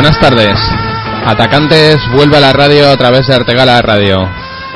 [0.00, 0.56] Buenas tardes.
[1.26, 4.28] Atacantes vuelve a la radio a través de Artegala Radio.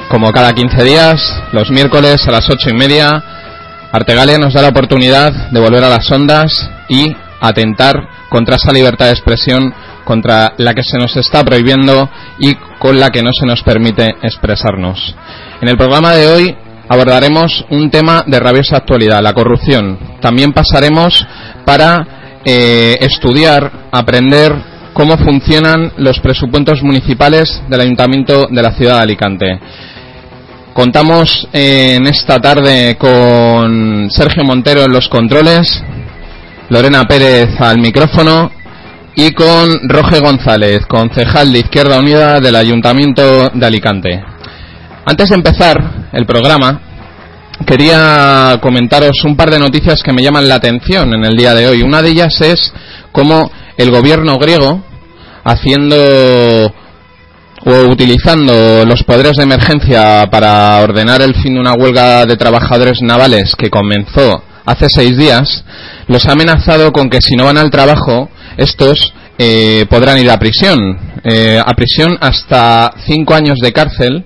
[0.08, 3.22] Como cada 15 días, los miércoles a las ocho y media,
[3.92, 7.94] Artegalia nos da la oportunidad de volver a las ondas y atentar
[8.30, 9.72] contra esa libertad de expresión
[10.04, 14.16] contra la que se nos está prohibiendo y con la que no se nos permite
[14.22, 15.14] expresarnos.
[15.60, 16.56] En el programa de hoy
[16.88, 20.18] abordaremos un tema de rabiosa actualidad, la corrupción.
[20.20, 21.24] También pasaremos
[21.64, 29.02] para eh, estudiar, aprender cómo funcionan los presupuestos municipales del Ayuntamiento de la ciudad de
[29.02, 29.60] Alicante.
[30.74, 35.82] Contamos eh, en esta tarde con Sergio Montero en los controles,
[36.68, 38.50] Lorena Pérez al micrófono
[39.14, 44.22] y con Roge González, concejal de Izquierda Unida del Ayuntamiento de Alicante.
[45.04, 46.80] Antes de empezar el programa,
[47.67, 51.67] quería comentaros un par de noticias que me llaman la atención en el día de
[51.67, 51.83] hoy.
[51.83, 52.72] Una de ellas es
[53.12, 54.83] cómo el gobierno griego,
[55.44, 55.96] haciendo
[57.64, 63.02] o utilizando los poderes de emergencia para ordenar el fin de una huelga de trabajadores
[63.02, 65.64] navales que comenzó hace seis días,
[66.08, 70.38] los ha amenazado con que si no van al trabajo, estos eh, podrán ir a
[70.38, 71.12] prisión.
[71.24, 74.24] Eh, a prisión hasta cinco años de cárcel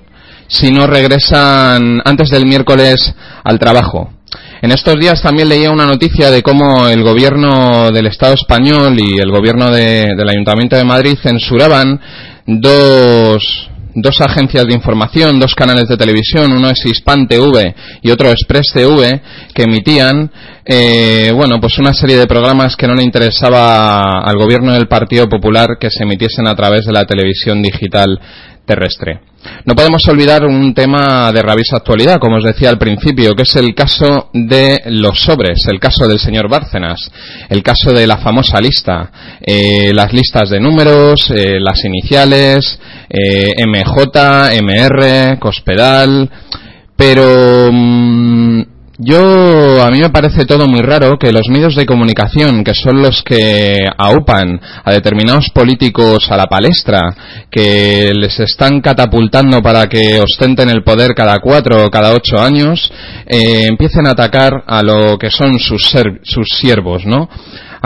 [0.48, 3.14] si no regresan antes del miércoles
[3.44, 4.15] al trabajo.
[4.62, 9.18] En estos días también leía una noticia de cómo el gobierno del Estado español y
[9.18, 12.00] el gobierno del Ayuntamiento de Madrid censuraban
[12.46, 18.30] dos, dos agencias de información, dos canales de televisión, uno es Hispan TV y otro
[18.30, 19.20] Express TV,
[19.52, 20.30] que emitían,
[20.64, 25.28] eh, bueno, pues una serie de programas que no le interesaba al gobierno del Partido
[25.28, 28.18] Popular que se emitiesen a través de la televisión digital
[28.66, 29.20] terrestre.
[29.64, 33.54] No podemos olvidar un tema de rabiosa actualidad, como os decía al principio, que es
[33.56, 37.10] el caso de los sobres, el caso del señor Bárcenas,
[37.48, 39.10] el caso de la famosa lista,
[39.40, 42.78] eh, las listas de números, eh, las iniciales,
[43.08, 46.28] eh, MJ, MR, Cospedal,
[46.96, 52.64] pero mm, yo, a mí me parece todo muy raro que los medios de comunicación,
[52.64, 57.14] que son los que aupan a determinados políticos a la palestra,
[57.50, 62.90] que les están catapultando para que ostenten el poder cada cuatro o cada ocho años,
[63.26, 65.92] eh, empiecen a atacar a lo que son sus,
[66.22, 67.28] sus siervos, ¿no?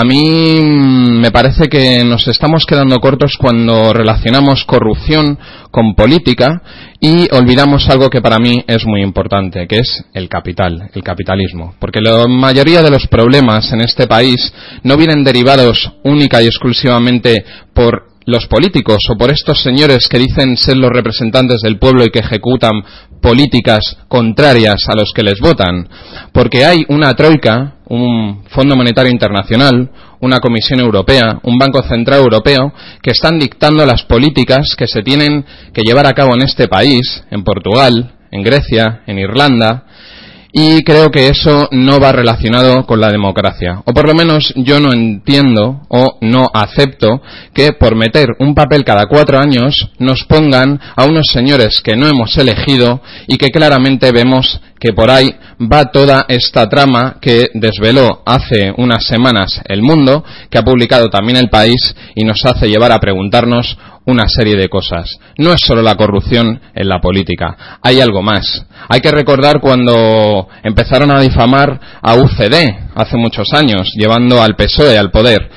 [0.00, 5.38] A mí mm, me parece que nos estamos quedando cortos cuando relacionamos corrupción
[5.71, 6.62] con política
[6.99, 11.75] y olvidamos algo que para mí es muy importante, que es el capital, el capitalismo.
[11.78, 17.44] Porque la mayoría de los problemas en este país no vienen derivados única y exclusivamente
[17.75, 22.10] por los políticos o por estos señores que dicen ser los representantes del pueblo y
[22.10, 22.82] que ejecutan
[23.20, 25.88] políticas contrarias a los que les votan,
[26.32, 32.72] porque hay una troika, un Fondo Monetario Internacional, una Comisión Europea, un Banco Central Europeo,
[33.02, 37.25] que están dictando las políticas que se tienen que llevar a cabo en este país,
[37.31, 39.84] en Portugal, en Grecia, en Irlanda,
[40.52, 43.82] y creo que eso no va relacionado con la democracia.
[43.85, 47.20] O por lo menos yo no entiendo o no acepto
[47.55, 52.06] que por meter un papel cada cuatro años nos pongan a unos señores que no
[52.06, 58.23] hemos elegido y que claramente vemos que por ahí va toda esta trama que desveló
[58.25, 62.91] hace unas semanas el mundo, que ha publicado también el país y nos hace llevar
[62.91, 63.76] a preguntarnos
[64.11, 65.19] una serie de cosas.
[65.39, 68.67] No es solo la corrupción en la política, hay algo más.
[68.89, 72.55] Hay que recordar cuando empezaron a difamar a UCD
[72.95, 75.51] hace muchos años, llevando al PSOE al poder.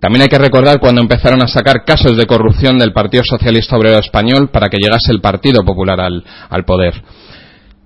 [0.00, 3.98] También hay que recordar cuando empezaron a sacar casos de corrupción del Partido Socialista Obrero
[3.98, 7.00] Español para que llegase el Partido Popular al, al poder.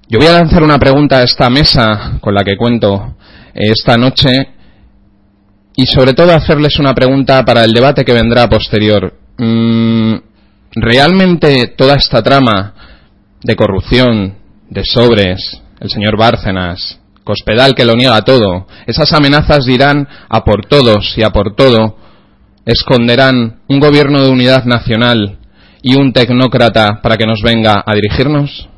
[0.09, 3.17] Yo voy a lanzar una pregunta a esta mesa con la que cuento
[3.53, 4.57] esta noche
[5.77, 9.13] y sobre todo hacerles una pregunta para el debate que vendrá posterior.
[9.39, 10.15] Mm,
[10.79, 12.75] ¿Realmente toda esta trama
[13.43, 14.35] de corrupción,
[14.69, 20.67] de sobres, el señor Bárcenas, Cospedal que lo niega todo, esas amenazas dirán a por
[20.67, 21.97] todos y a por todo
[22.65, 25.39] esconderán un gobierno de unidad nacional
[25.83, 28.69] y un tecnócrata para que nos venga a dirigirnos?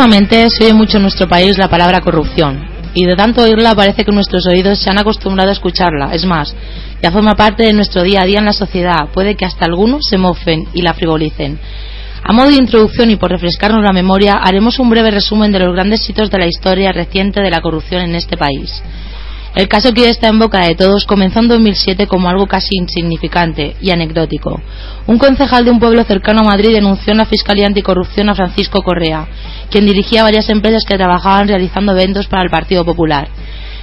[0.00, 2.58] Últimamente se oye mucho en nuestro país la palabra corrupción,
[2.94, 6.14] y de tanto oírla parece que nuestros oídos se han acostumbrado a escucharla.
[6.14, 6.56] Es más,
[7.02, 10.06] ya forma parte de nuestro día a día en la sociedad, puede que hasta algunos
[10.08, 11.58] se mofen y la frivolicen.
[12.24, 15.74] A modo de introducción y por refrescarnos la memoria, haremos un breve resumen de los
[15.74, 18.82] grandes hitos de la historia reciente de la corrupción en este país.
[19.54, 23.74] El caso que está en boca de todos comenzó en 2007 como algo casi insignificante
[23.80, 24.60] y anecdótico.
[25.08, 28.82] Un concejal de un pueblo cercano a Madrid denunció en la Fiscalía Anticorrupción a Francisco
[28.82, 29.26] Correa,
[29.68, 33.28] quien dirigía varias empresas que trabajaban realizando eventos para el Partido Popular.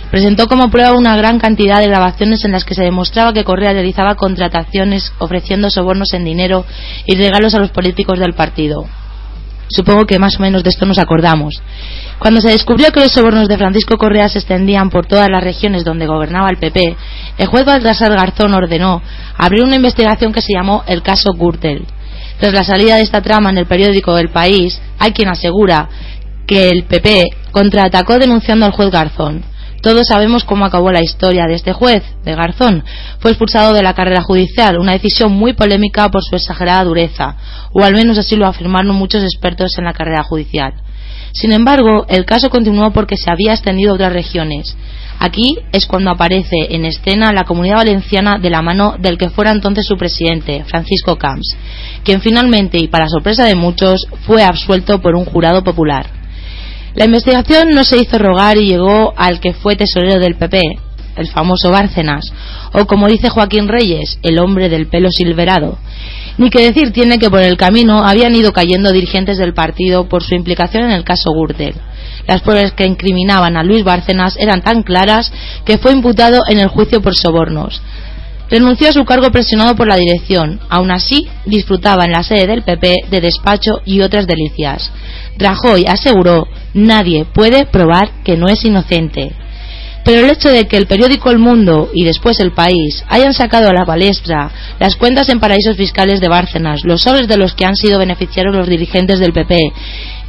[0.10, 3.74] Presentó como prueba una gran cantidad de grabaciones en las que se demostraba que Correa
[3.74, 6.66] realizaba contrataciones ofreciendo sobornos en dinero
[7.06, 8.86] y regalos a los políticos del partido.
[9.70, 11.62] Supongo que más o menos de esto nos acordamos.
[12.20, 15.84] Cuando se descubrió que los sobornos de Francisco Correa se extendían por todas las regiones
[15.84, 16.96] donde gobernaba el PP,
[17.38, 19.02] el juez Baltasar Garzón ordenó
[19.38, 21.86] abrir una investigación que se llamó el caso Gürtel.
[22.40, 25.90] Tras la salida de esta trama en el periódico El País, hay quien asegura
[26.46, 29.44] que el PP contraatacó denunciando al juez Garzón.
[29.88, 32.84] Todos sabemos cómo acabó la historia de este juez, de Garzón.
[33.20, 37.38] Fue expulsado de la carrera judicial, una decisión muy polémica por su exagerada dureza,
[37.72, 40.74] o al menos así lo afirmaron muchos expertos en la carrera judicial.
[41.32, 44.76] Sin embargo, el caso continuó porque se había extendido a otras regiones.
[45.20, 49.52] Aquí es cuando aparece en escena la comunidad valenciana de la mano del que fuera
[49.52, 51.56] entonces su presidente, Francisco Camps,
[52.04, 56.17] quien finalmente, y para sorpresa de muchos, fue absuelto por un jurado popular.
[56.98, 60.60] La investigación no se hizo rogar y llegó al que fue tesorero del PP,
[61.16, 62.34] el famoso Bárcenas,
[62.74, 65.78] o como dice Joaquín Reyes, el hombre del pelo silverado.
[66.40, 70.24] Ni que decir tiene que por el camino habían ido cayendo dirigentes del partido por
[70.24, 71.76] su implicación en el caso Gürtel.
[72.28, 75.32] Las pruebas que incriminaban a Luis Bárcenas eran tan claras
[75.66, 77.80] que fue imputado en el juicio por sobornos.
[78.50, 80.60] renunció a su cargo presionado por la dirección.
[80.70, 84.90] Aún así, disfrutaba en la sede del PP de despacho y otras delicias.
[85.38, 86.48] Rajoy aseguró,
[86.78, 89.34] nadie puede probar que no es inocente.
[90.08, 93.68] Pero el hecho de que el periódico El Mundo y después El País hayan sacado
[93.68, 97.66] a la palestra las cuentas en paraísos fiscales de Bárcenas, los sobres de los que
[97.66, 99.58] han sido beneficiarios los dirigentes del PP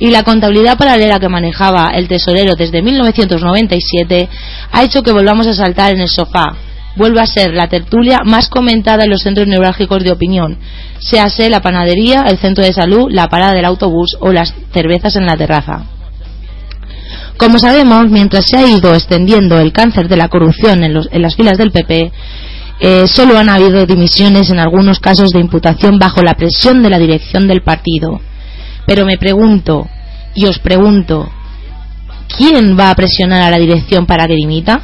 [0.00, 4.28] y la contabilidad paralela que manejaba el tesorero desde 1997
[4.72, 6.56] ha hecho que volvamos a saltar en el sofá.
[6.96, 10.58] Vuelve a ser la tertulia más comentada en los centros neurálgicos de opinión,
[10.98, 15.26] séase la panadería, el centro de salud, la parada del autobús o las cervezas en
[15.26, 15.97] la terraza.
[17.36, 21.58] Como sabemos, mientras se ha ido extendiendo el cáncer de la corrupción en, las filas
[21.58, 22.12] del PP,
[22.80, 26.98] eh, solo han habido dimisiones en algunos casos de imputación bajo la presión de la
[26.98, 28.20] dirección del partido.
[28.86, 29.88] Pero me pregunto,
[30.34, 31.30] y os pregunto,
[32.36, 34.82] ¿quién va a presionar a la dirección para que dimita?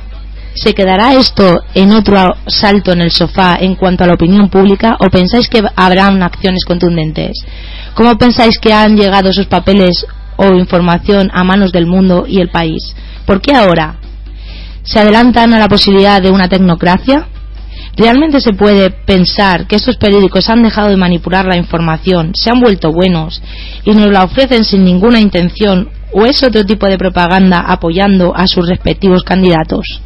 [0.55, 4.97] ¿Se quedará esto en otro salto en el sofá en cuanto a la opinión pública
[5.01, 7.33] o pensáis que habrán acciones contundentes?
[7.95, 12.51] ¿Cómo pensáis que han llegado esos papeles o información a manos del mundo y el
[12.51, 12.95] país.
[13.27, 13.97] ¿Por qué ahora?
[14.83, 17.27] ¿Se adelantan a la posibilidad de una tecnocracia?
[17.97, 22.61] ¿Realmente se puede pensar que estos periódicos han dejado de manipular la información, se han
[22.61, 23.41] vuelto buenos
[23.85, 28.47] y nos la ofrecen sin ninguna intención o es otro tipo de propaganda apoyando a
[28.47, 30.01] sus respectivos candidatos?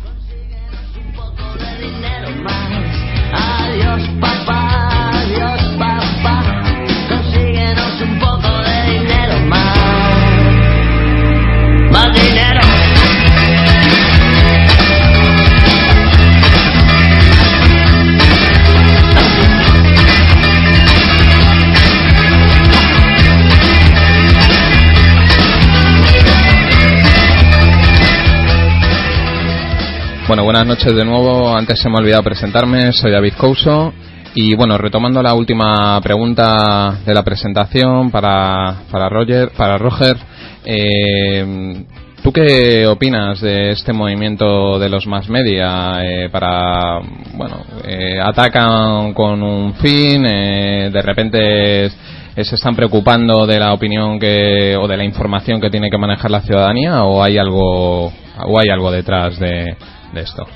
[30.28, 31.56] Bueno, buenas noches de nuevo.
[31.56, 32.92] Antes se me ha olvidado presentarme.
[32.92, 33.94] Soy David Couso.
[34.35, 40.18] Y bueno, retomando la última pregunta de la presentación para, para Roger, para Roger,
[40.66, 41.82] eh,
[42.23, 47.00] ¿tú qué opinas de este movimiento de los más media eh, para,
[47.32, 51.88] bueno, eh, atacan con un fin, de repente
[52.37, 56.30] se están preocupando de la opinión que o de la información que tiene que manejar
[56.30, 58.12] la ciudadanía o hay algo
[58.47, 59.75] o hay algo detrás de
[60.12, 60.47] de esto?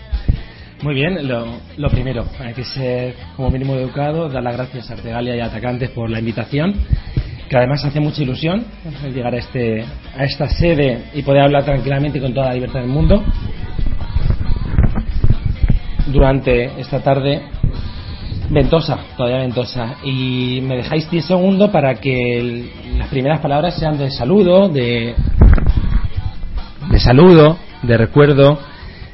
[0.82, 5.36] Muy bien, lo, primero, hay que ser como mínimo educado, dar las gracias a Artegalia
[5.36, 6.74] y a Atacantes por la invitación,
[7.48, 8.64] que además hace mucha ilusión
[9.14, 9.84] llegar a, este,
[10.16, 13.22] a esta sede y poder hablar tranquilamente con toda la libertad del mundo.
[16.08, 17.42] Durante esta tarde
[18.50, 19.94] ventosa, todavía ventosa.
[20.02, 22.68] Y me dejáis 10 segundos para que
[22.98, 25.14] las primeras palabras sean de saludo, de,
[26.90, 28.58] de saludo, de recuerdo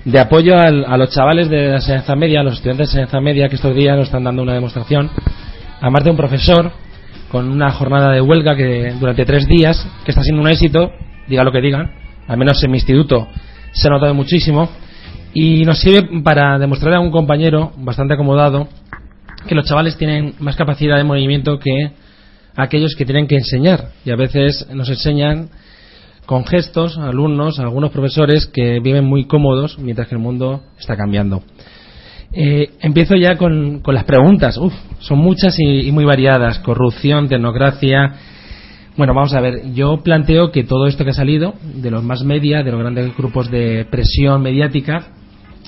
[0.04, 3.48] de apoyo a los chavales de la enseñanza media, a los estudiantes de enseñanza media
[3.48, 5.10] que estos días nos están dando una demostración,
[5.80, 6.72] además de un profesor
[7.30, 10.92] con una jornada de huelga que durante tres días, que está siendo un éxito,
[11.28, 11.92] diga lo que digan,
[12.26, 13.28] al menos en mi instituto
[13.72, 14.68] se ha notado muchísimo,
[15.34, 18.66] y nos sirve para demostrarle a un compañero bastante acomodado
[19.46, 21.92] que los chavales tienen más capacidad de movimiento que
[22.56, 25.50] aquellos que tienen que enseñar, y a veces nos enseñan
[26.28, 31.42] con gestos, alumnos, algunos profesores que viven muy cómodos mientras que el mundo está cambiando.
[32.34, 34.58] Eh, empiezo ya con, las preguntas.
[34.58, 36.58] Uf, son muchas y, muy variadas.
[36.58, 38.16] Corrupción, tecnocracia.
[38.98, 39.72] Bueno, vamos a ver.
[39.72, 43.16] Yo planteo que todo esto que ha salido, de los más media, de los grandes
[43.16, 45.06] grupos de presión mediática,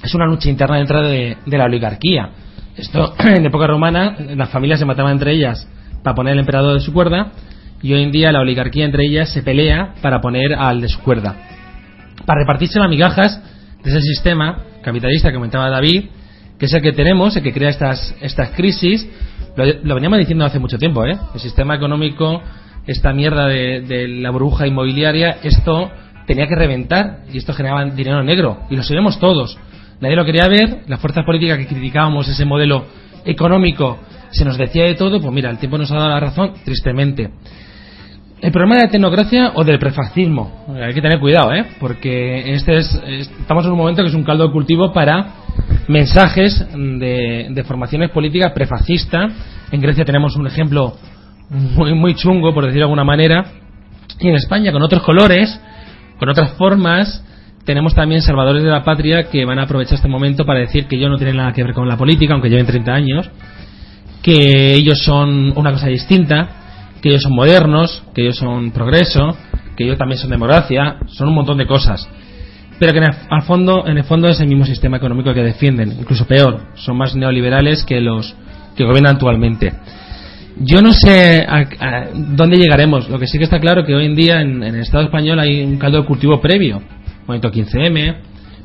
[0.05, 2.33] es una lucha interna dentro de, de la oligarquía.
[2.76, 5.67] Esto, en época romana, las familias se mataban entre ellas
[6.02, 7.33] para poner el emperador de su cuerda
[7.82, 11.00] y hoy en día la oligarquía entre ellas se pelea para poner al de su
[11.00, 11.37] cuerda.
[12.26, 13.40] Para repartirse las migajas
[13.82, 16.04] de ese sistema capitalista que comentaba David,
[16.58, 19.08] que es el que tenemos, el que crea estas, estas crisis,
[19.56, 21.18] lo, veníamos diciendo hace mucho tiempo, ¿eh?
[21.34, 22.42] el sistema económico,
[22.87, 25.90] esta mierda de, la burbuja inmobiliaria, esto
[26.26, 29.58] tenía que reventar y esto generaba dinero negro y lo sabemos todos.
[30.00, 32.84] Nadie lo quería ver, las fuerzas políticas que criticábamos ese modelo
[33.25, 33.99] económico
[34.30, 37.30] se nos decía de todo, pues mira, el tiempo nos ha dado la razón, tristemente.
[38.40, 40.64] El problema de la tecnocracia o del prefascismo.
[40.82, 41.66] Hay que tener cuidado, ¿eh?
[41.78, 43.02] Porque este es,
[43.38, 45.35] estamos en un momento que es un caldo de cultivo para
[45.88, 49.30] mensajes de, formaciones políticas prefascistas.
[49.70, 50.94] En Grecia tenemos un ejemplo
[51.50, 53.44] muy, muy chungo, por decirlo de alguna manera.
[54.18, 55.61] Y en España, con otros colores,
[56.18, 57.23] con otras formas,
[57.66, 60.97] tenemos también salvadores de la patria que van a aprovechar este momento para decir que
[60.97, 63.30] ellos no tienen nada que ver con la política, aunque lleven 30 años,
[64.23, 66.60] que ellos son una cosa distinta
[67.02, 69.37] que ellos son modernos, que ellos son progreso,
[69.76, 72.09] que ellos también son democracia, son un montón de cosas.
[72.78, 75.42] pero que en el, al fondo, en el fondo es el mismo sistema económico que
[75.42, 78.35] defienden, incluso peor, son más neoliberales que los
[78.76, 79.73] que gobiernan actualmente.
[80.62, 83.09] Yo no sé a, dónde llegaremos.
[83.09, 85.62] Lo que sí que está claro que hoy en día en, el Estado español hay
[85.62, 86.83] un caldo de cultivo previo.
[87.26, 88.16] Movimiento 15M,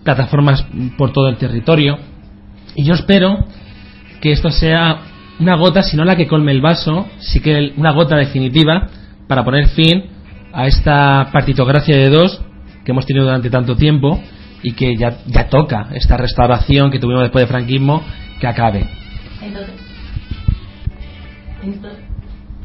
[0.04, 0.65] plataformas
[0.98, 1.98] por todo el territorio.
[2.75, 3.46] Y yo espero
[4.22, 5.00] que esto sea
[5.39, 8.88] una gota, si no la que colme el vaso, sí que una gota definitiva
[9.27, 10.06] para poner fin
[10.54, 12.42] a esta partitocracia de dos
[12.84, 14.22] que hemos tenido durante tanto tiempo
[14.63, 18.01] y que ya, ya toca esta restauración que tuvimos después del franquismo
[18.39, 18.88] que acabe.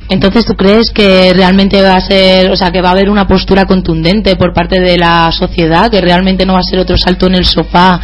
[0.08, 3.28] Entonces, ¿tú crees que realmente va a ser, o sea, que va a haber una
[3.28, 7.26] postura contundente por parte de la sociedad, que realmente no va a ser otro salto
[7.26, 8.00] en el sofá,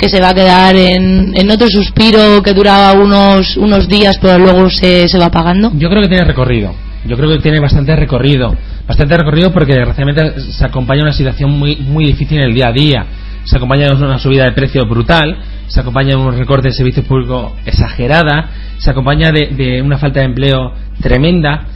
[0.00, 4.38] que se va a quedar en, en otro suspiro que dura unos, unos días, pero
[4.38, 5.70] luego se, se va apagando?
[5.74, 6.74] Yo creo que tiene recorrido.
[7.04, 8.56] Yo creo que tiene bastante recorrido.
[8.88, 12.72] Bastante recorrido porque desgraciadamente se acompaña una situación muy, muy difícil en el día a
[12.72, 13.06] día.
[13.44, 17.04] Se acompaña de una subida de precio brutal, se acompaña de un recorte de servicios
[17.04, 21.66] públicos exagerada, se acompaña de, una falta de empleo tremenda.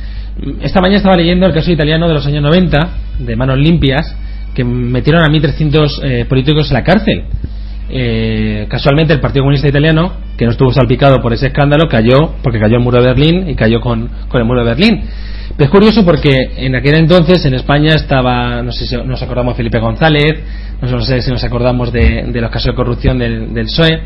[0.62, 2.88] Esta mañana estaba leyendo el caso italiano de los años 90,
[3.18, 4.16] de manos limpias,
[4.54, 7.24] que metieron a 1.300 eh, políticos en la cárcel.
[7.88, 12.58] Eh, casualmente el Partido Comunista Italiano, que no estuvo salpicado por ese escándalo, cayó porque
[12.58, 15.02] cayó el muro de Berlín y cayó con, con el muro de Berlín.
[15.58, 19.56] es curioso porque en aquel entonces en España estaba, no sé si nos acordamos de
[19.58, 20.40] Felipe González,
[20.80, 24.02] no sé si nos acordamos de, los casos de corrupción del, del PSOE,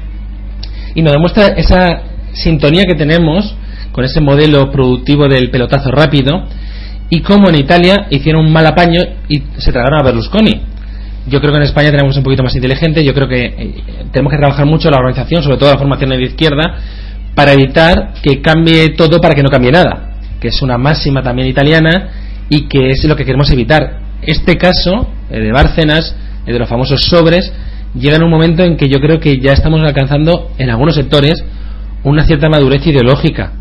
[0.94, 3.56] y nos demuestra esa sintonía que tenemos
[3.92, 6.44] con ese modelo productivo del pelotazo rápido
[7.10, 10.60] y cómo en Italia hicieron un mal apaño y se tragaron a Berlusconi
[11.28, 13.04] yo creo que en España tenemos un poquito más inteligente.
[13.04, 13.74] Yo creo que eh,
[14.12, 16.78] tenemos que trabajar mucho la organización, sobre todo la formación de izquierda,
[17.34, 21.48] para evitar que cambie todo para que no cambie nada, que es una máxima también
[21.48, 22.08] italiana
[22.48, 24.00] y que es lo que queremos evitar.
[24.22, 26.16] Este caso eh, de Bárcenas,
[26.46, 27.52] eh, de los famosos sobres,
[27.94, 31.44] llega en un momento en que yo creo que ya estamos alcanzando en algunos sectores
[32.04, 33.52] una cierta madurez ideológica.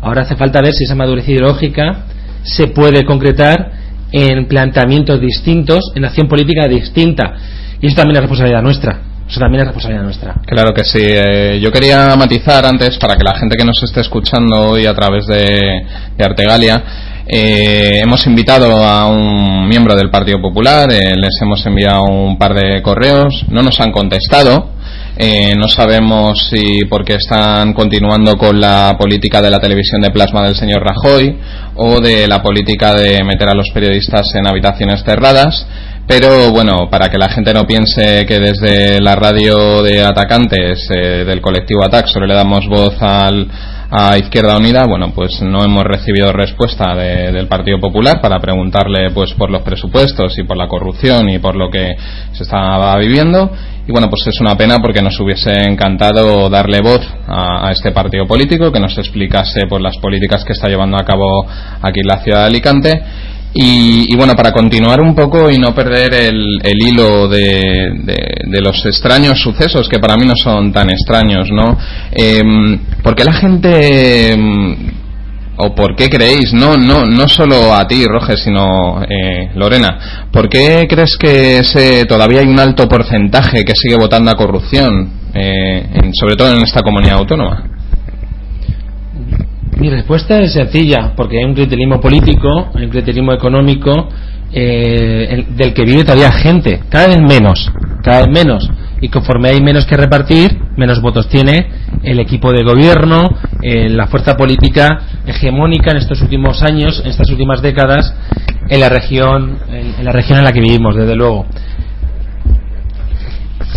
[0.00, 2.04] Ahora hace falta ver si esa madurez ideológica
[2.42, 7.34] se puede concretar en planteamientos distintos, en acción política distinta.
[7.80, 9.00] Y eso también es responsabilidad nuestra.
[9.28, 10.34] Eso también es responsabilidad nuestra.
[10.46, 11.00] Claro que sí.
[11.02, 14.94] Eh, yo quería matizar antes, para que la gente que nos esté escuchando hoy a
[14.94, 15.86] través de,
[16.18, 16.82] Artegalia,
[17.26, 22.54] eh, hemos invitado a un miembro del Partido Popular, eh, les hemos enviado un par
[22.54, 24.73] de correos, no nos han contestado.
[25.16, 30.42] Eh, no sabemos si porque están continuando con la política de la televisión de plasma
[30.42, 31.38] del señor Rajoy
[31.76, 35.66] o de la política de meter a los periodistas en habitaciones cerradas.
[36.06, 41.24] Pero bueno, para que la gente no piense que desde la radio de atacantes eh,
[41.24, 43.48] del colectivo ATAC solo le damos voz al,
[43.96, 49.34] a Izquierda Unida, bueno, pues no hemos recibido respuesta del Partido Popular para preguntarle pues
[49.34, 51.94] por los presupuestos y por la corrupción y por lo que
[52.32, 53.52] se estaba viviendo.
[53.86, 58.26] Y bueno, pues es una pena porque nos hubiese encantado darle voz a, este partido
[58.26, 61.46] político que nos explicase pues las políticas que está llevando a cabo
[61.80, 63.02] aquí en la ciudad de Alicante
[63.56, 69.88] y, bueno, para continuar un poco y no perder el, hilo de, los extraños sucesos,
[69.88, 71.78] que para mí no son tan extraños, ¿no?
[72.10, 72.42] Eh,
[73.02, 74.76] ¿Por qué la gente, em,
[75.56, 80.48] o por qué creéis, no, no, no solo a ti, Roger, sino eh, Lorena, ¿por
[80.48, 86.10] qué crees que ese, todavía hay un alto porcentaje que sigue votando a corrupción, eh,
[86.14, 87.73] sobre todo en esta comunidad autónoma?
[89.76, 94.08] Mi respuesta es sencilla, porque hay un clientelismo político, hay un clientelismo económico
[94.52, 98.70] eh, del que vive todavía gente, cada vez menos, cada vez menos.
[99.00, 101.68] Y conforme hay menos que repartir, menos votos tiene
[102.04, 103.30] el equipo de gobierno,
[103.62, 108.14] eh, la fuerza política hegemónica en estos últimos años, en estas últimas décadas,
[108.68, 111.46] en la región, en la región en la que vivimos, desde luego.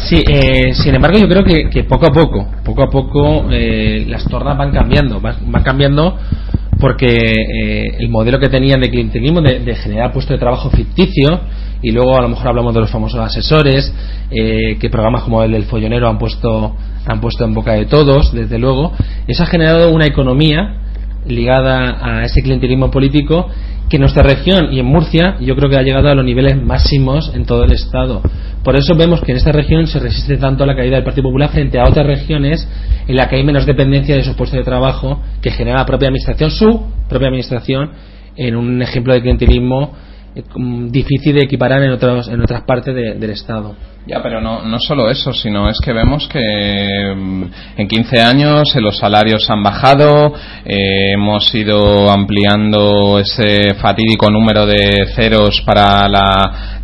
[0.06, 4.24] Sí, eh, sin embargo yo creo que, poco a poco, poco a poco eh, las
[4.26, 6.18] tornas van cambiando, van, cambiando
[6.80, 11.42] porque eh, el modelo que tenían de clientelismo, de, generar puestos de trabajo ficticio,
[11.82, 13.92] y luego a lo mejor hablamos de los famosos asesores,
[14.30, 18.60] que programas como el del follonero han puesto, han puesto en boca de todos, desde
[18.60, 18.94] luego,
[19.28, 20.82] eso ha generado una economía
[21.26, 23.48] ligada a ese clientelismo político
[23.90, 26.62] que en nuestra región y en Murcia yo creo que ha llegado a los niveles
[26.62, 28.22] máximos en todo el estado.
[28.68, 31.30] Por eso vemos que en esta región se resiste tanto a la caída del Partido
[31.30, 32.68] Popular frente a otras regiones
[33.08, 36.10] en las que hay menos dependencia de sus puestos de trabajo que genera la propia
[36.10, 37.92] administración, su propia administración,
[38.36, 39.94] en un ejemplo de clientelismo
[40.36, 40.44] eh,
[40.90, 43.74] difícil de equiparar en, otros, en otras partes del estado.
[44.10, 46.40] Ya, pero no, no solo eso, sino es que vemos que
[47.14, 47.44] mm,
[47.76, 54.66] en 15 años eh, los salarios han bajado, eh, hemos ido ampliando ese fatídico número
[54.66, 56.08] de ceros para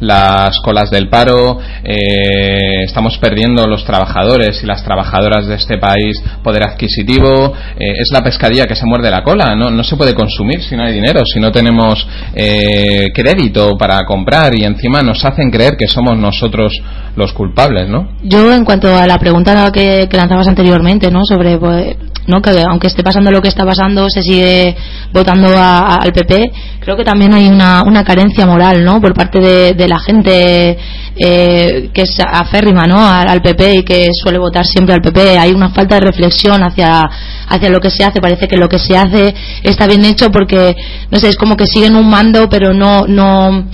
[0.01, 6.21] las colas del paro, eh, estamos perdiendo los trabajadores y las trabajadoras de este país
[6.43, 10.61] poder adquisitivo, es la pescadilla que se muerde la cola, no, no se puede consumir
[10.61, 15.77] si no hay dinero, si no tenemos crédito para comprar y encima nos hacen creer
[15.77, 16.73] que somos nosotros
[17.15, 18.09] los culpables, ¿no?
[18.23, 21.23] Yo, en cuanto a la pregunta que, lanzabas anteriormente, ¿no?
[21.23, 21.95] Sobre, pues,
[22.25, 22.41] ¿no?
[22.41, 24.75] Que aunque esté pasando lo que está pasando, se sigue
[25.11, 28.99] votando al PP, creo que también hay una, una carencia moral, ¿no?
[28.99, 30.77] Por parte de, la gente
[31.17, 32.97] eh, que es aférrima, ¿no?
[32.97, 35.37] Al, PP y que suele votar siempre al PP.
[35.37, 37.03] Hay una falta de reflexión hacia,
[37.47, 38.21] hacia lo que se hace.
[38.21, 40.75] Parece que lo que se hace está bien hecho porque,
[41.11, 43.67] no sé, es como que siguen un mando, pero no, no,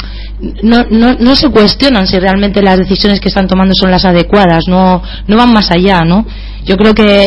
[0.63, 4.67] no, no, no se cuestionan si realmente las decisiones que están tomando son las adecuadas,
[4.67, 6.25] no, no van más allá, ¿no?
[6.63, 7.25] Yo creo que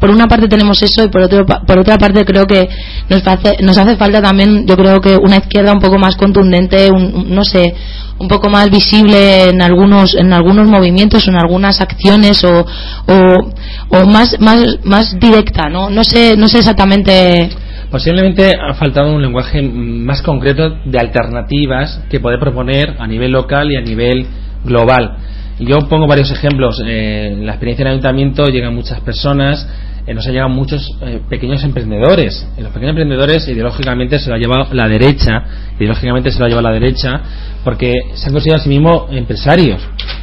[0.00, 2.68] por una parte tenemos eso y por, otro, por otra parte creo que
[3.08, 6.90] nos hace, nos hace falta también, yo creo que una izquierda un poco más contundente,
[6.90, 7.74] un, no sé,
[8.18, 13.98] un poco más visible en algunos, en algunos movimientos o en algunas acciones o, o,
[13.98, 15.90] o más, más, más directa, ¿no?
[15.90, 17.50] No sé, no sé exactamente
[17.90, 23.70] Posiblemente ha faltado un lenguaje más concreto de alternativas que poder proponer a nivel local
[23.70, 24.26] y a nivel
[24.64, 25.16] global.
[25.60, 26.82] Yo pongo varios ejemplos.
[26.84, 29.66] Eh, la experiencia en el ayuntamiento llegan muchas personas,
[30.06, 32.46] eh, nos han llegado muchos eh, pequeños emprendedores.
[32.58, 35.44] los pequeños emprendedores ideológicamente se lo ha llevado la derecha,
[35.78, 37.22] ideológicamente se lo ha llevado la derecha,
[37.64, 39.80] porque se han considerado a sí mismos empresarios.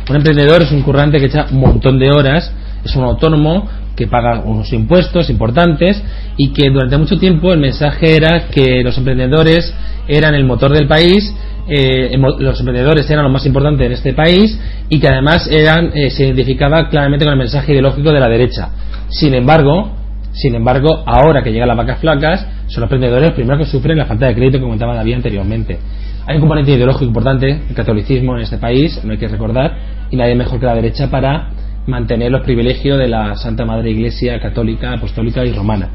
[0.10, 2.54] Un emprendedor es un currante que echa un montón de horas,
[2.86, 6.02] es un autónomo, que paga unos impuestos importantes
[6.38, 9.74] y que durante mucho tiempo el mensaje era que los emprendedores
[10.08, 11.34] eran el motor del país,
[11.68, 16.10] eh, los emprendedores eran lo más importante en este país y que además eran, eh,
[16.10, 18.70] se identificaba claramente con el mensaje ideológico de la derecha.
[19.10, 19.92] Sin embargo,
[20.34, 23.98] sin embargo, ahora que llegan las vacas flacas, son los emprendedores los primeros que sufren
[23.98, 25.78] la falta de crédito que comentaba David anteriormente.
[26.26, 29.78] Hay un componente ideológico importante, el catolicismo en este país, no hay que recordar,
[30.10, 31.50] y nadie mejor que la derecha para
[31.88, 35.90] mantener los privilegios de la Santa Madre Iglesia católica, apostólica y romana.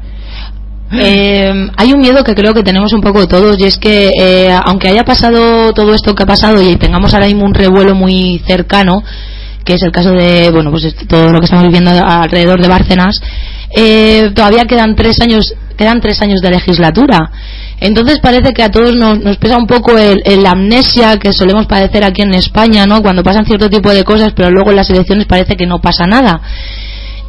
[0.91, 4.49] Eh, hay un miedo que creo que tenemos un poco todos y es que eh,
[4.65, 8.41] aunque haya pasado todo esto que ha pasado y tengamos ahora mismo un revuelo muy
[8.47, 9.03] cercano
[9.63, 13.21] que es el caso de bueno pues todo lo que estamos viviendo alrededor de Bárcenas
[13.69, 17.31] eh, todavía quedan tres años quedan tres años de legislatura
[17.81, 22.03] entonces parece que a todos nos, nos pesa un poco el, amnesia que solemos padecer
[22.03, 23.01] aquí en España, ¿no?
[23.01, 26.05] Cuando pasan cierto tipo de cosas, pero luego en las elecciones parece que no pasa
[26.05, 26.41] nada.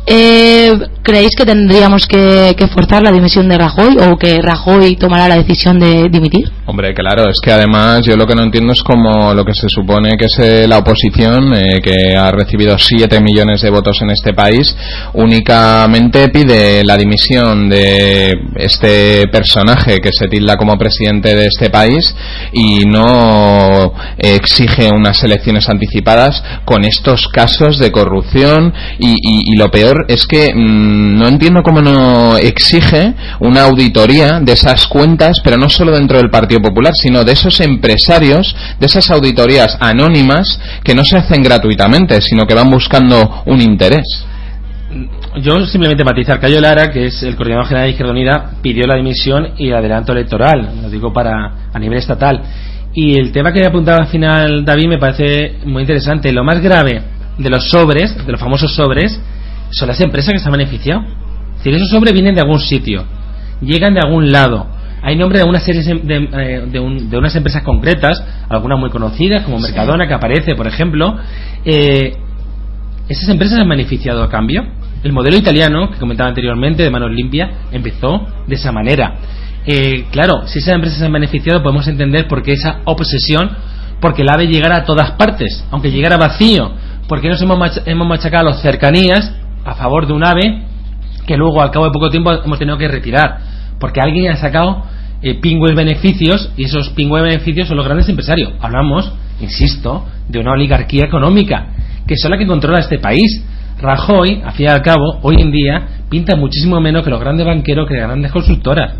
[0.06, 5.36] Eh, ¿Creéis que tendríamos que, forzar la dimisión de Rajoy o que Rajoy tomará la
[5.36, 6.52] decisión de dimitir?
[6.66, 9.68] Hombre, claro, es que además yo lo que no entiendo es como lo que se
[9.68, 14.10] supone que es eh, la oposición, eh, que ha recibido 7 millones de votos en
[14.10, 14.76] este país,
[15.14, 22.14] únicamente pide la dimisión de este personaje que se tilda como presidente de este país
[22.52, 30.26] y no exige unas elecciones anticipadas con estos casos de corrupción y lo peor es
[30.26, 35.92] que mm, no entiendo cómo no exige una auditoría de esas cuentas, pero no solo
[35.92, 41.16] dentro del Partido Popular, sino de esos empresarios, de esas auditorías anónimas que no se
[41.16, 44.26] hacen gratuitamente, sino que van buscando un interés.
[45.40, 48.96] Yo simplemente matizar, Cayo Lara, que es el coordinador general de Izquierda Unida, pidió la
[48.96, 52.42] dimisión y el adelanto electoral, lo digo para a nivel estatal.
[52.92, 56.32] Y el tema que apuntado al final David me parece muy interesante.
[56.32, 57.02] Lo más grave
[57.38, 59.20] de los sobres, de los famosos sobres,
[59.70, 61.02] son las empresas que se han beneficiado.
[61.52, 63.04] Es decir, esos sobres vienen de algún sitio,
[63.60, 64.66] llegan de algún lado.
[65.02, 69.58] Hay nombre de una serie de, eh, de, unas empresas concretas, algunas muy conocidas, como
[69.58, 71.16] Mercadona, que aparece, por ejemplo.
[71.64, 72.14] Eh,
[73.08, 74.62] esas empresas se han beneficiado a cambio.
[75.02, 79.14] El modelo italiano, que comentaba anteriormente, de manos limpias, empezó de esa manera.
[79.66, 83.50] Eh, claro, si esas empresas se han beneficiado, podemos entender por qué esa obsesión,
[84.00, 86.72] porque el AVE llegara a todas partes, aunque llegara vacío,
[87.08, 90.62] porque nos hemos, hemos machacado a los cercanías a favor de un ave
[91.26, 93.38] que luego al cabo de poco tiempo hemos tenido que retirar.
[93.78, 94.82] Porque alguien ha sacado
[95.22, 98.52] eh, pingües beneficios y esos pingües beneficios son los grandes empresarios.
[98.60, 101.66] Hablamos insisto de una oligarquía económica
[102.10, 103.44] que es la que controla este país.
[103.80, 107.46] Rajoy al fin y al cabo hoy en día pinta muchísimo menos que los grandes
[107.46, 108.94] banqueros que las grandes constructoras.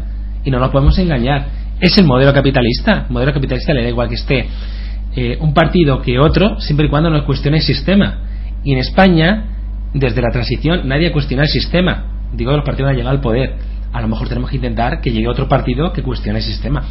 [0.44, 1.46] Y no nos podemos engañar.
[1.80, 3.06] Es el modelo capitalista.
[3.08, 4.46] El modelo capitalista le da igual que esté
[5.16, 8.18] eh, un partido que otro siempre y cuando no cuestione el sistema.
[8.62, 9.44] Y en España
[9.94, 12.04] desde la transición nadie cuestiona el sistema.
[12.32, 13.56] Digo, los partidos han llegado al poder.
[13.92, 16.84] A lo mejor tenemos que intentar que llegue otro partido que cuestione el sistema.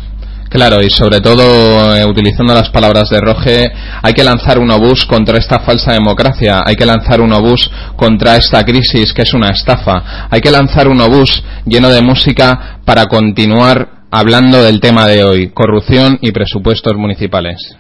[0.49, 5.05] Claro, y sobre todo, eh, utilizando las palabras de Roge, hay que lanzar un obús
[5.05, 9.49] contra esta falsa democracia, hay que lanzar un obús contra esta crisis que es una
[9.49, 15.23] estafa, hay que lanzar un obús lleno de música para continuar hablando del tema de
[15.23, 17.77] hoy, corrupción y presupuestos municipales.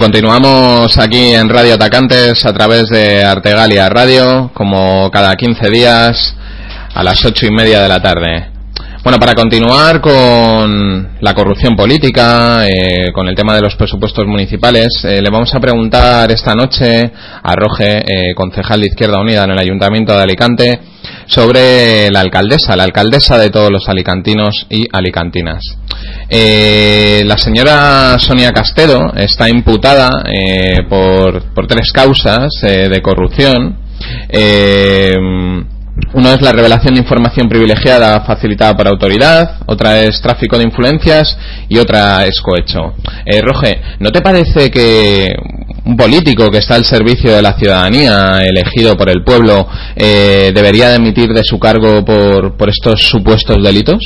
[0.00, 6.36] Continuamos aquí en Radio Atacantes a través de Artegalia Radio, como cada 15 días
[6.94, 8.50] a las ocho y media de la tarde.
[9.02, 14.88] Bueno, para continuar con la corrupción política, eh, con el tema de los presupuestos municipales,
[15.04, 17.10] eh, le vamos a preguntar esta noche
[17.42, 20.80] a Roge, eh, concejal de Izquierda Unida en el Ayuntamiento de Alicante,
[21.28, 25.62] sobre la alcaldesa, la alcaldesa de todos los alicantinos y alicantinas.
[26.30, 30.10] la señora Sonia Castelo está imputada
[30.88, 33.78] por, por, tres causas de corrupción.
[36.14, 41.36] Una es la revelación de información privilegiada facilitada por autoridad, otra es tráfico de influencias
[41.68, 42.94] y otra es cohecho.
[43.26, 43.42] Eh,
[43.98, 45.34] ¿no te parece que
[45.88, 50.90] un político que está al servicio de la ciudadanía, elegido por el pueblo, eh, debería
[50.90, 53.98] demitir de su cargo por, por estos supuestos delitos?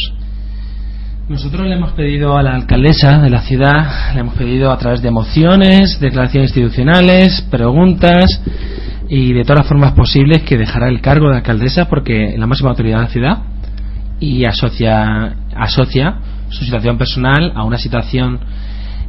[1.29, 5.03] Nosotros le hemos pedido a la alcaldesa de la ciudad, le hemos pedido a través
[5.03, 8.41] de mociones, declaraciones institucionales, preguntas,
[9.09, 12.47] y de todas las formas posibles que dejará el cargo de alcaldesa porque es la
[12.47, 13.39] máxima autoridad de la ciudad
[14.21, 16.15] y asocia, asocia
[16.49, 18.39] su situación personal a una situación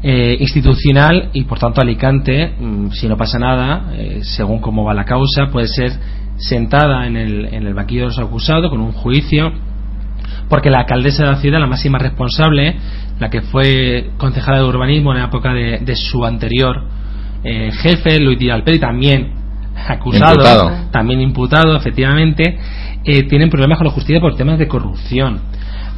[0.04, 4.94] eh, institucional y por tanto Alicante, mm, si no pasa nada, eh, según cómo va
[4.94, 5.92] la causa, puede ser
[6.38, 9.52] sentada en el, en el banquillo de los acusados con un juicio
[10.50, 12.76] porque la alcaldesa de la ciudad, la máxima responsable,
[13.20, 16.84] la que fue concejala de urbanismo en la época de, su anterior
[17.44, 19.34] eh, jefe, Luis Díaz Alperi, también
[19.88, 22.58] acusado, también imputado, efectivamente,
[23.04, 25.40] eh, tienen problemas con la justicia por temas de corrupción.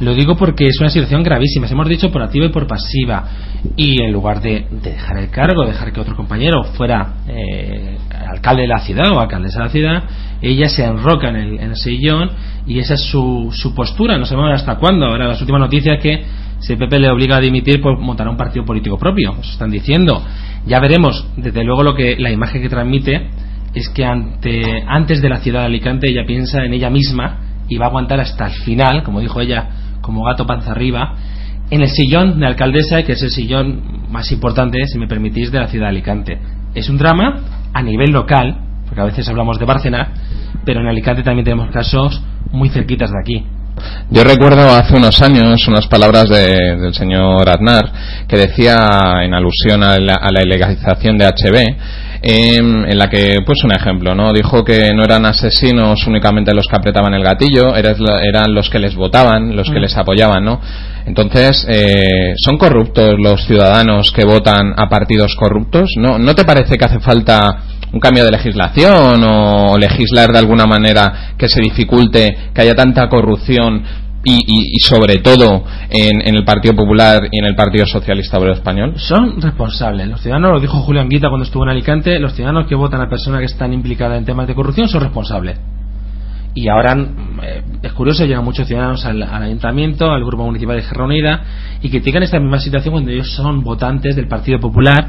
[0.00, 3.24] Lo digo porque es una situación gravísima, hemos dicho por activa y por pasiva.
[3.76, 7.96] Y en lugar de, dejar el cargo, dejar que otro compañero fuera eh,
[8.28, 10.04] alcalde de la ciudad o alcaldesa de la ciudad,
[10.42, 12.30] ella se enroca en el, sillón
[12.66, 14.18] y esa es su, su postura.
[14.18, 15.06] No sabemos hasta cuándo.
[15.06, 16.24] Ahora, las últimas noticias que
[16.58, 19.32] si el PP le obliga a dimitir, pues montará un partido político propio.
[19.40, 20.22] Eso están diciendo.
[20.66, 23.28] Ya veremos, desde luego, lo que la imagen que transmite
[23.74, 27.76] es que ante, antes de la ciudad de Alicante ella piensa en ella misma y
[27.76, 29.68] va a aguantar hasta el final, como dijo ella,
[30.06, 31.16] como gato panza arriba,
[31.68, 35.58] en el sillón de alcaldesa, que es el sillón más importante, si me permitís, de
[35.58, 36.38] la ciudad de Alicante.
[36.74, 37.40] Es un drama
[37.72, 40.12] a nivel local, porque a veces hablamos de Bárcena,
[40.64, 43.55] pero en Alicante también tenemos casos muy cerquitas de aquí.
[44.10, 47.92] Yo recuerdo hace unos años unas palabras del señor Aznar
[48.28, 48.76] que decía
[49.22, 51.76] en alusión a la, a la ilegalización de HB
[52.22, 54.32] en la que, pues un ejemplo, ¿no?
[54.32, 58.94] Dijo que no eran asesinos únicamente los que apretaban el gatillo, eran los que les
[58.94, 59.82] votaban, los que mm.
[59.82, 60.60] les apoyaban, ¿no?
[61.06, 65.90] Entonces, eh, ¿son corruptos los ciudadanos que votan a partidos corruptos?
[65.96, 70.66] ¿No, ¿No te parece que hace falta un cambio de legislación o legislar de alguna
[70.66, 73.82] manera que se dificulte que haya tanta corrupción
[74.28, 78.94] y, sobre todo en, el Partido Popular y en el Partido Socialista Obrero Español?
[78.96, 80.08] Son responsables.
[80.08, 83.08] Los ciudadanos, lo dijo Julián Guita cuando estuvo en Alicante, los ciudadanos que votan a
[83.08, 85.58] personas que están implicadas en temas de corrupción son responsables.
[86.54, 86.96] Y ahora
[87.42, 91.42] eh, es curioso, llegan muchos ciudadanos al, ayuntamiento, al Grupo Municipal de Gerra Unida,
[91.82, 95.06] y critican esta misma situación cuando ellos son votantes del Partido Popular,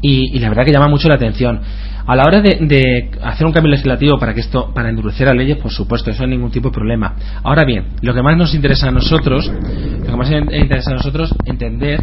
[0.00, 1.60] y, la verdad que llama mucho la atención.
[2.06, 5.56] A la hora de, hacer un cambio legislativo para que esto, para endurecer las leyes,
[5.56, 7.16] por supuesto, eso no hay ningún tipo de problema.
[7.42, 10.94] Ahora bien, lo que más nos interesa a nosotros, lo que más nos interesa a
[10.94, 12.00] nosotros, entender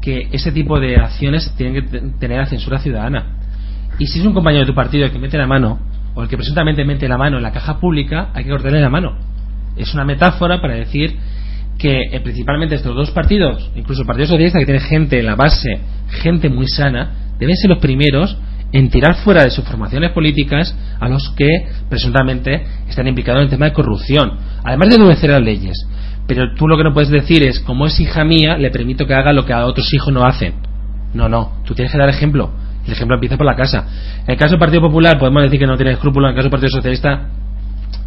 [0.00, 3.38] que ese tipo de acciones tienen que tener la censura ciudadana.
[3.98, 5.78] Y si es un compañero de tu partido el que mete la mano,
[6.14, 8.90] o el que presuntamente mete la mano en la caja pública, hay que cortarle la
[8.90, 9.16] mano.
[9.76, 11.16] Es una metáfora para decir
[11.78, 15.34] que eh, principalmente estos dos partidos, incluso el Partido Socialista, que tiene gente en la
[15.34, 15.78] base,
[16.22, 18.36] gente muy sana, deben ser los primeros
[18.72, 21.48] en tirar fuera de sus formaciones políticas a los que
[21.88, 24.32] presuntamente están implicados en el tema de corrupción,
[24.64, 25.86] además de endurecer las leyes.
[26.26, 29.14] Pero tú lo que no puedes decir es, como es hija mía, le permito que
[29.14, 30.54] haga lo que a otros hijos no hacen.
[31.14, 32.50] No, no, tú tienes que dar ejemplo.
[32.84, 33.86] El ejemplo empieza por la casa.
[34.24, 36.44] En el caso del Partido Popular podemos decir que no tiene escrúpulos, en el caso
[36.44, 37.28] del Partido Socialista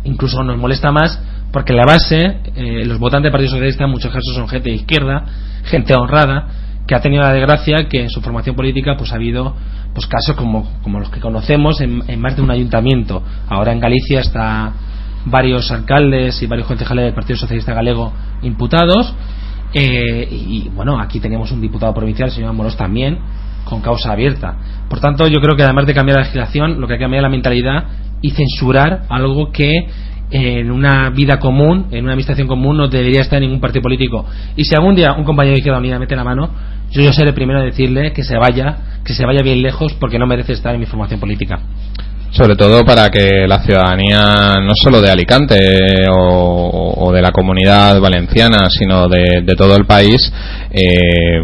[0.03, 4.11] incluso nos molesta más porque la base, eh, los votantes del Partido Socialista en muchos
[4.11, 5.25] casos son gente de izquierda,
[5.63, 6.47] gente honrada,
[6.89, 9.53] que ha tenido la desgracia que en su formación política pues ha habido
[9.93, 13.21] pues casos como, como los que conocemos en, más de un ayuntamiento.
[13.47, 14.73] Ahora en Galicia está
[15.25, 19.13] varios alcaldes y varios concejales del Partido Socialista Galego imputados.
[19.71, 23.19] Eh, y bueno, aquí tenemos un diputado provincial, el señor Moros, también,
[23.65, 24.57] con causa abierta.
[24.89, 27.19] Por tanto, yo creo que además de cambiar la legislación, lo que hay que cambiar
[27.19, 27.83] es la mentalidad
[28.23, 29.85] y censurar algo que
[30.31, 34.25] en una vida común, en una administración común, no debería estar en ningún partido político.
[34.55, 36.49] Y si algún día un compañero de Izquierda Unida mete la mano,
[36.91, 39.93] yo, yo seré el primero a decirle que se vaya, que se vaya bien lejos
[39.99, 41.59] porque no merece estar en mi formación política
[42.31, 45.57] sobre todo para que la ciudadanía no solo de Alicante
[46.11, 50.31] o, de la comunidad valenciana sino de, todo el país
[50.71, 51.41] eh,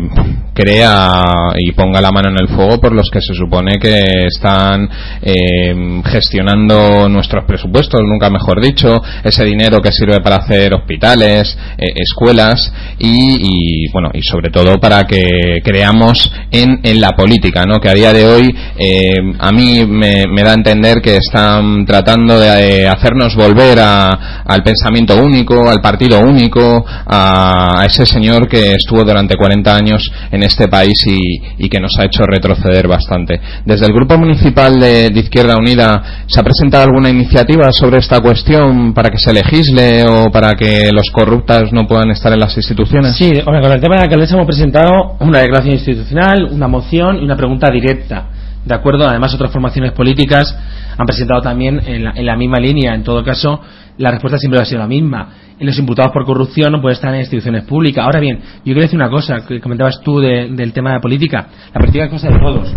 [0.55, 4.89] crea y ponga la mano en el fuego por los que se supone que están
[5.21, 11.87] eh, gestionando nuestros presupuestos, nunca mejor dicho, ese dinero que sirve para hacer hospitales, eh,
[11.95, 17.79] escuelas y, bueno y sobre todo para que creamos en, en la política, ¿no?
[17.79, 22.39] Que a día de hoy eh, a mí me, da a entender que están tratando
[22.39, 29.03] de hacernos volver a, al pensamiento único, al partido único, a, ese señor que estuvo
[29.03, 33.39] durante 40 años en este país y, que nos ha hecho retroceder bastante.
[33.65, 38.93] Desde el Grupo Municipal de, Izquierda Unida, ¿se ha presentado alguna iniciativa sobre esta cuestión
[38.93, 43.17] para que se legisle o para que los corruptos no puedan estar en las instituciones?
[43.17, 47.23] Sí, con el tema de la alcaldesa hemos presentado una declaración institucional, una moción y
[47.23, 48.34] una pregunta directa.
[48.65, 50.57] De acuerdo, además otras formaciones políticas
[50.97, 52.95] han presentado también en la, en la misma línea.
[52.95, 53.61] En todo caso,
[53.97, 57.21] la respuesta siempre ha sido la misma los imputados por corrupción no puede estar en
[57.21, 58.03] instituciones públicas.
[58.03, 61.47] Ahora bien, yo quiero decir una cosa, que comentabas tú del tema de la política.
[61.73, 62.75] La política es cosa de todos.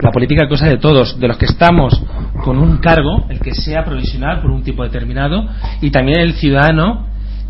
[0.00, 2.00] La política es cosa de todos, de los que estamos
[2.44, 5.48] con un cargo, el que sea provisional por un tipo determinado,
[5.80, 7.06] y también el ciudadano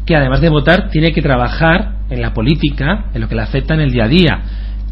[0.07, 3.75] que además de votar tiene que trabajar en la política, en lo que le afecta
[3.75, 4.43] en el día a día.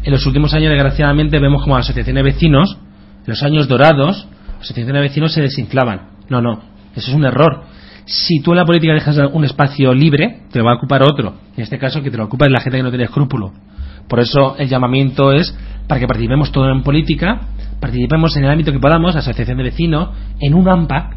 [0.03, 2.77] En los últimos años, desgraciadamente, vemos como las asociaciones de vecinos,
[3.19, 6.09] en los años dorados, las asociaciones de vecinos se desinflaban.
[6.29, 6.61] No, no,
[6.95, 7.63] eso es un error
[8.09, 11.35] si tú en la política dejas un espacio libre, te lo va a ocupar otro.
[11.55, 13.53] En este caso, que te lo ocupa es la gente que no tiene escrúpulo.
[14.07, 15.55] Por eso el llamamiento es
[15.87, 17.41] para que participemos todo en política,
[17.79, 20.09] participemos en el ámbito que podamos, asociación de vecinos,
[20.39, 21.11] en un AMPA,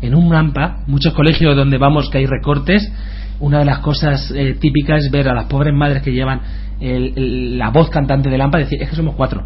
[0.00, 2.92] en un AMPA, muchos colegios donde vamos que hay recortes,
[3.38, 6.40] una de las cosas eh, típicas es ver a las pobres madres que llevan
[6.80, 9.44] la voz cantante del AMPA y decir, es que somos cuatro.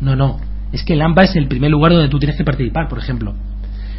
[0.00, 0.38] No, no,
[0.72, 3.34] es que el AMPA es el primer lugar donde tú tienes que participar, por ejemplo.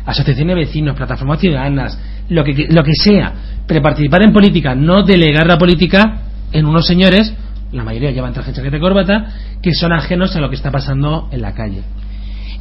[0.05, 1.97] Asociaciones de vecinos, plataformas ciudadanas,
[2.29, 3.33] lo que, lo que sea,
[3.65, 7.33] pero participar en política, no delegar la política en unos señores,
[7.71, 9.25] la mayoría llevan traje, chaqueta y corbata,
[9.61, 11.83] que son ajenos a lo que está pasando en la calle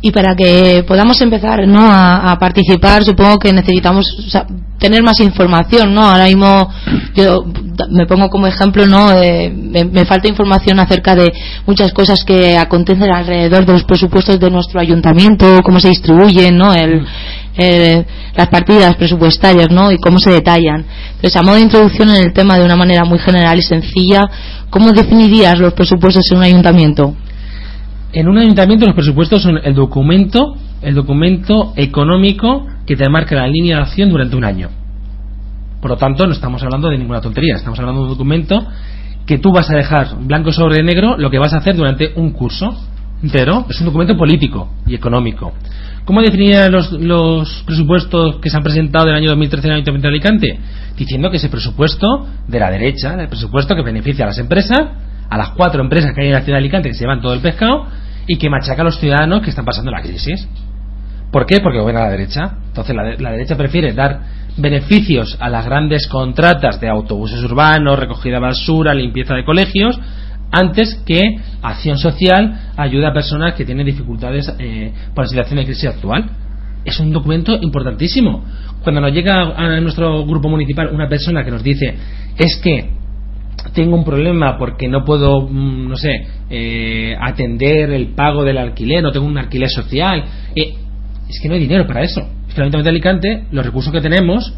[0.03, 1.81] y para que podamos empezar ¿no?
[1.83, 4.05] a, participar supongo que necesitamos
[4.79, 6.69] tener más información no ahora mismo
[7.15, 7.45] yo
[7.91, 11.33] me pongo como ejemplo no me, falta información acerca de
[11.67, 16.75] muchas cosas que acontecen alrededor de los presupuestos de nuestro ayuntamiento cómo se distribuyen no
[16.75, 17.07] el
[17.55, 19.93] eh, las partidas presupuestarias, ¿no?
[19.93, 20.87] Y cómo se detallan.
[21.17, 24.23] Entonces, a modo de introducción en el tema de una manera muy general y sencilla,
[24.71, 27.15] ¿cómo definirías los presupuestos en un ayuntamiento?
[28.13, 33.47] En un ayuntamiento los presupuestos son el documento, el documento económico que te marca la
[33.47, 34.69] línea de acción durante un año.
[35.81, 38.67] Por lo tanto, no estamos hablando de ninguna tontería, estamos hablando de un documento
[39.27, 42.33] que tú vas a dejar blanco sobre negro lo que vas a hacer durante un
[42.33, 42.75] curso
[43.23, 43.65] entero.
[43.71, 45.53] Es un documento político y económico.
[46.05, 50.09] ¿Cómo definirían los, los, presupuestos que se han presentado del año 2013 en el Ayuntamiento
[50.09, 50.59] de Alicante?
[50.99, 54.81] Diciendo que ese presupuesto de la derecha, el presupuesto que beneficia a las empresas,
[55.33, 57.33] a las cuatro empresas que hay en la ciudad de Alicante que se llevan todo
[57.33, 57.87] el pescado
[58.27, 60.47] y que machaca a los ciudadanos que están pasando la crisis.
[61.31, 61.61] ¿Por qué?
[61.63, 62.59] Porque gobierna la derecha.
[62.67, 64.21] Entonces la, derecha prefiere dar
[64.59, 69.99] beneficios a las grandes contratas de autobuses urbanos, recogida de basura, limpieza de colegios,
[70.51, 71.23] antes que
[71.63, 76.29] acción social ayuda a personas que tienen dificultades eh, por la situación de crisis actual.
[76.85, 78.45] Es un documento importantísimo.
[78.83, 81.97] Cuando nos llega a nuestro grupo municipal una persona que nos dice
[82.37, 83.02] es que
[83.73, 89.03] tengo un problema porque no puedo, mm, no sé, eh, atender el pago del alquiler,
[89.03, 90.75] no tengo un alquiler social, eh,
[91.29, 92.21] es que no hay dinero para eso.
[92.21, 94.55] Es que el Ayuntamiento de Alicante, los recursos que tenemos,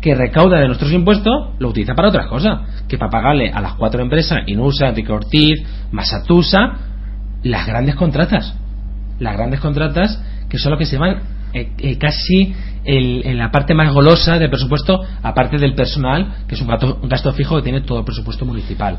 [0.00, 2.86] que recauda de nuestros impuestos, lo utiliza para otras cosas.
[2.86, 6.78] Que para pagarle a las cuatro empresas, Inusa, Enrique Ortiz, Masatusa,
[7.42, 8.54] las grandes contratas.
[9.18, 11.18] Las grandes contratas que son lo que se llaman
[11.52, 11.98] eh, eh,
[12.88, 17.32] casi en la parte más golosa del presupuesto, aparte del personal, que es un gasto
[17.32, 18.98] fijo que tiene todo el presupuesto municipal.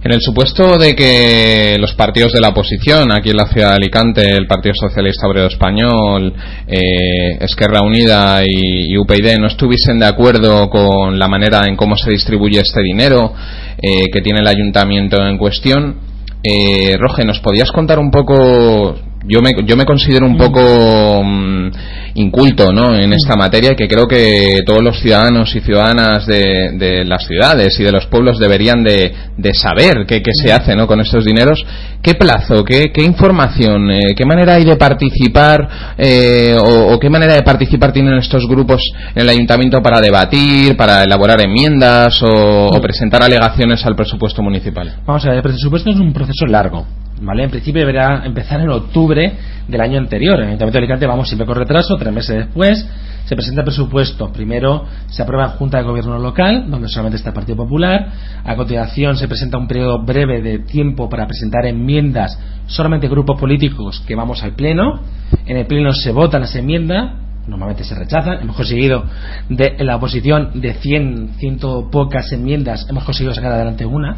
[0.00, 3.76] En el supuesto de que los partidos de la oposición, aquí en la ciudad de
[3.76, 6.32] Alicante, el Partido Socialista Obrero Español,
[6.68, 12.12] eh, Esquerra Unida y, UPyD no estuviesen de acuerdo con la manera en cómo se
[12.12, 13.34] distribuye este dinero
[13.82, 15.96] eh, que tiene el ayuntamiento en cuestión,
[16.44, 18.94] eh, Roge, ¿nos podías contar un poco
[19.26, 21.70] yo me, yo me considero un poco mm,
[22.14, 22.94] inculto ¿no?
[22.94, 27.26] en esta materia y que creo que todos los ciudadanos y ciudadanas de, de las
[27.26, 30.86] ciudades y de los pueblos deberían de, de saber qué, qué, se hace ¿no?
[30.86, 31.64] con estos dineros.
[32.00, 37.10] ¿Qué plazo, qué, qué información, eh, qué manera hay de participar eh, o, o, qué
[37.10, 38.80] manera de participar tienen estos grupos
[39.16, 44.94] en el ayuntamiento para debatir, para elaborar enmiendas o, o presentar alegaciones al presupuesto municipal?
[45.04, 46.86] Vamos a ver, el presupuesto es un proceso largo
[47.20, 47.44] ¿vale?
[47.44, 49.32] En principio deberá empezar en octubre
[49.66, 50.34] del año anterior.
[50.36, 52.86] En el Ayuntamiento de Alicante vamos siempre con retraso, tres meses después
[53.28, 54.32] se presenta el presupuesto.
[54.32, 58.08] Primero se aprueba en Junta de Gobierno Local, donde solamente está el Partido Popular.
[58.42, 64.02] A continuación se presenta un periodo breve de tiempo para presentar enmiendas solamente grupos políticos
[64.06, 65.00] que vamos al Pleno.
[65.44, 67.16] En el Pleno se votan las enmiendas,
[67.46, 68.40] normalmente se rechazan.
[68.40, 69.04] Hemos conseguido,
[69.50, 74.16] de en la oposición, de 100, ciento pocas enmiendas, hemos conseguido sacar adelante una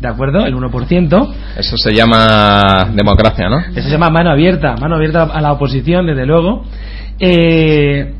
[0.00, 0.46] ¿De acuerdo?
[0.46, 1.34] El 1%.
[1.58, 3.58] Eso se llama democracia, ¿no?
[3.58, 6.64] Eso se llama mano abierta, mano abierta a la oposición, desde luego.
[7.18, 8.14] Eh,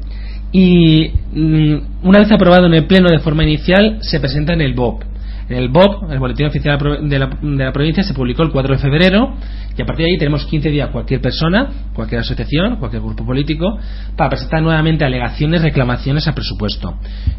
[0.52, 4.74] y mm, una vez aprobado en el Pleno de forma inicial, se presenta en el
[4.74, 5.09] BOP.
[5.50, 8.80] El BOP, el Boletín Oficial de la, de la Provincia, se publicó el 4 de
[8.80, 9.34] febrero
[9.76, 13.76] y a partir de ahí tenemos 15 días cualquier persona, cualquier asociación, cualquier grupo político
[14.16, 16.94] para presentar nuevamente alegaciones, reclamaciones al presupuesto.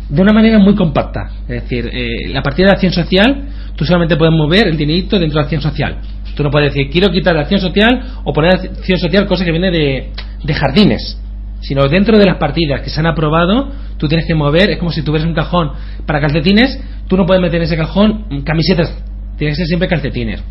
[0.10, 1.30] De una manera muy compacta.
[1.44, 3.48] Es decir, eh, la partida de acción social,
[3.78, 5.98] tú solamente puedes mover el dinerito dentro de acción social.
[6.36, 9.52] Tú no puedes decir, quiero quitar de acción social o poner acción social cosa que
[9.52, 10.12] viene de,
[10.44, 11.18] de jardines
[11.62, 13.72] sino dentro de las partidas que se han aprobado,
[14.02, 15.74] tú tienes que mover, es como si tuvieras un cajón
[16.08, 18.92] para calcetines, tú no puedes meter en ese cajón camisetas,
[19.38, 20.44] tiene que ser siempre calcetines.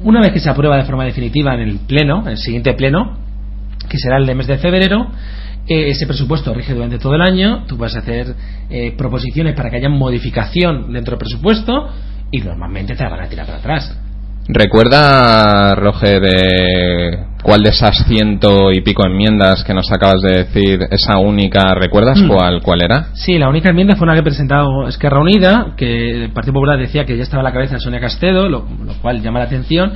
[0.00, 3.16] Una vez que se aprueba de forma definitiva en el pleno, en el siguiente pleno,
[3.88, 5.06] que será el de mes de febrero,
[5.68, 8.34] eh, ese presupuesto rige durante todo el año, tú a hacer
[8.70, 11.88] eh, proposiciones para que haya modificación dentro del presupuesto
[12.32, 13.96] y normalmente te la van a tirar para atrás.
[14.48, 20.80] ¿Recuerda, Roger, de cuál de esas ciento y pico enmiendas que nos acabas de decir,
[20.90, 22.28] esa única, ¿recuerdas mm.
[22.28, 23.06] cuál, cuál era?
[23.14, 27.04] Sí, la única enmienda fue una que presentado Esquerra Unida, que el Partido Popular decía
[27.04, 29.92] que ya estaba a la cabeza de Sonia Castedo, lo, lo cual llama la atención,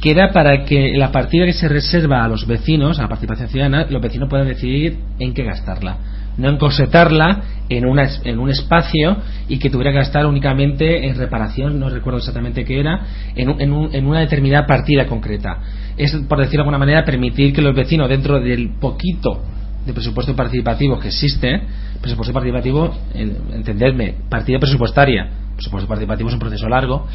[0.00, 3.48] que era para que la partida que se reserva a los vecinos, a la participación
[3.48, 5.96] ciudadana, los vecinos puedan decidir en qué gastarla
[6.38, 9.18] no encosetarla en, una, en un espacio
[9.48, 13.88] y que tuviera que gastar únicamente en reparación, no recuerdo exactamente qué era, en, en,
[13.92, 15.58] en, una determinada partida concreta.
[15.96, 19.42] Es, por decirlo de alguna manera, permitir que los vecinos, dentro del poquito
[19.84, 21.62] de presupuesto participativo que existe,
[22.00, 27.06] presupuesto participativo, entenderme, partida presupuestaria, presupuesto participativo es un proceso largo,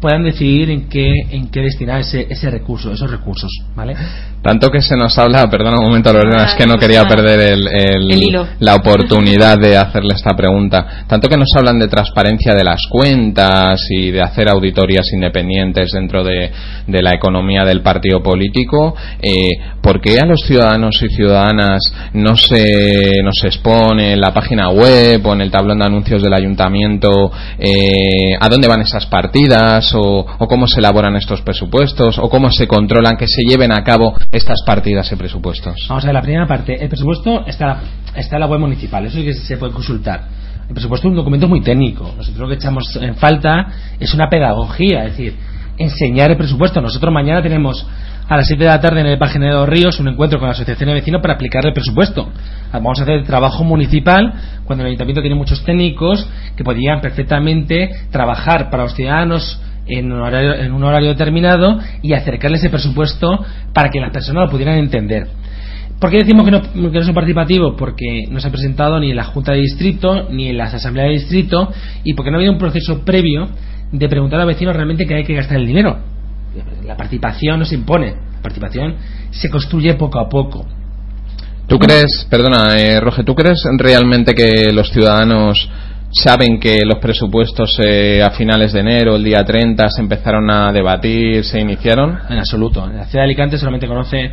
[0.00, 3.96] puedan decidir en qué, en qué destinar ese, ese recurso, esos recursos, ¿vale?
[4.42, 8.48] Tanto que se nos habla, perdona un momento Lorena, es que no quería perder el,
[8.60, 11.04] la oportunidad de hacerle esta pregunta.
[11.08, 16.22] Tanto que nos hablan de transparencia de las cuentas y de hacer auditorías independientes dentro
[16.22, 16.52] de,
[16.86, 19.50] de la economía del partido político, eh,
[19.82, 21.80] ¿por qué a los ciudadanos y ciudadanas
[22.12, 26.32] no se nos expone en la página web o en el tablón de anuncios del
[26.32, 32.50] ayuntamiento eh, a dónde van esas partidas o, cómo se elaboran estos presupuestos o cómo
[32.50, 35.86] se controlan que se lleven a cabo estas partidas y presupuestos?
[35.88, 36.82] Vamos a ver, la primera parte.
[36.82, 37.80] El presupuesto está,
[38.14, 40.24] está en la web municipal, eso es que se puede consultar.
[40.68, 42.12] El presupuesto es un documento muy técnico.
[42.16, 43.68] Nosotros lo que echamos en falta
[43.98, 45.34] es una pedagogía, es decir,
[45.78, 46.80] enseñar el presupuesto.
[46.80, 47.86] Nosotros mañana tenemos
[48.28, 50.48] a las 7 de la tarde en el Página de los Ríos un encuentro con
[50.48, 52.30] la Asociación de Vecinos para aplicar el presupuesto.
[52.72, 54.34] Vamos a hacer trabajo municipal
[54.64, 59.58] cuando el ayuntamiento tiene muchos técnicos que podrían perfectamente trabajar para los ciudadanos
[59.88, 64.44] en un, horario, en un horario determinado y acercarle ese presupuesto para que las personas
[64.44, 65.28] lo pudieran entender.
[66.00, 67.74] ¿Por qué decimos que no, que no es un participativo?
[67.76, 71.08] Porque no se ha presentado ni en la Junta de Distrito ni en las Asambleas
[71.08, 71.72] de Distrito
[72.04, 73.48] y porque no ha habido un proceso previo
[73.90, 75.98] de preguntar a los vecinos realmente qué hay que gastar el dinero.
[76.86, 78.94] La participación no se impone, la participación
[79.30, 80.66] se construye poco a poco.
[81.66, 85.68] ¿Tú crees, perdona, eh, Roge, ¿tú crees realmente que los ciudadanos
[86.10, 90.72] saben que los presupuestos eh, a finales de enero, el día 30, se empazaron a
[90.72, 92.18] debatir, se iniciaron?
[92.28, 92.84] En absoluto.
[92.84, 94.32] En la ciudad de Alicante solamente conoce,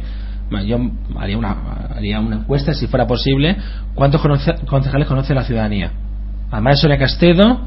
[0.65, 0.78] yo
[1.17, 3.57] haría una, haría una encuesta si fuera posible,
[3.93, 4.21] ¿cuántos
[4.67, 5.91] concejales conoce la ciudadanía?
[6.51, 7.61] Además de Soria Castedo,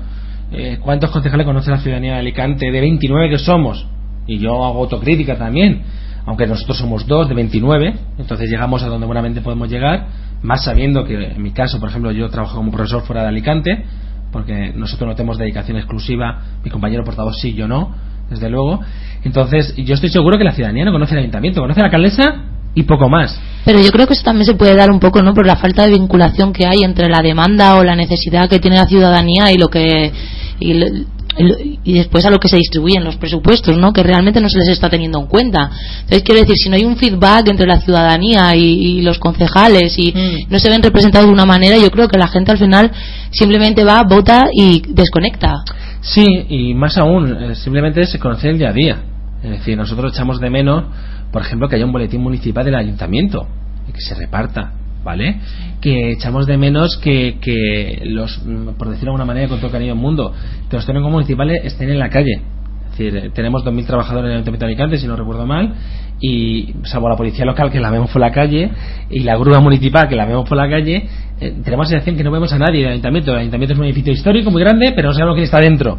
[0.53, 2.71] eh, ¿cuántos concejales conoce la ciudadanía de Alicante?
[2.71, 3.87] De 29 que somos.
[4.27, 5.83] Y yo hago autocrítica también.
[6.25, 10.07] Aunque nosotros somos dos de 29, entonces llegamos a donde buenamente podemos llegar
[10.43, 13.85] más sabiendo que en mi caso, por ejemplo, yo trabajo como profesor fuera de Alicante,
[14.33, 17.95] porque nosotros no tenemos dedicación exclusiva, mi compañero portavoz sí, yo no,
[18.31, 18.81] desde luego.
[19.25, 22.83] Entonces, yo estoy seguro que la ciudadanía no conoce el ayuntamiento, conoce la alcaldesa y
[22.85, 23.41] poco más.
[23.65, 25.35] Pero yo creo que eso también se puede dar un poco, ¿no?
[25.35, 28.77] Por la falta de vinculación que hay entre la demanda o la necesidad que tiene
[28.77, 30.13] la ciudadanía y lo que
[30.61, 30.75] y
[31.85, 33.93] después a lo que se distribuyen los presupuestos, ¿no?
[33.93, 35.71] Que realmente no se les está teniendo en cuenta.
[36.01, 40.13] Entonces, quiero decir, si no hay un feedback entre la ciudadanía y, los concejales y
[40.13, 40.51] mm.
[40.51, 42.91] no se ven representados de una manera, yo creo que la gente al final
[43.31, 45.63] simplemente va, vota y desconecta.
[46.01, 48.99] Sí, y más aún, eh, simplemente se conoce el día a día.
[49.43, 50.85] Es decir, nosotros echamos de menos,
[51.33, 53.47] por ejemplo, que haya un boletín municipal del ayuntamiento
[53.89, 54.73] y que se reparta
[55.05, 55.41] ¿vale?
[55.81, 58.39] Que echamos de menos que, que los,
[58.79, 60.33] por decirlo de alguna manera, con todo cariño del mundo,
[60.69, 62.41] que los técnicos municipales estén en la calle.
[62.93, 65.73] Es decir, tenemos 2.000 trabajadores en el Ayuntamiento de Alicante, si no recuerdo mal,
[66.21, 68.71] y salvo la policía local que la vemos por la calle
[69.09, 71.09] y la grúa municipal que la vemos por la calle,
[71.41, 73.33] eh, tenemos la sensación que no vemos a nadie del Ayuntamiento.
[73.33, 75.99] El Ayuntamiento es un edificio histórico muy grande, pero no sabemos quién está dentro.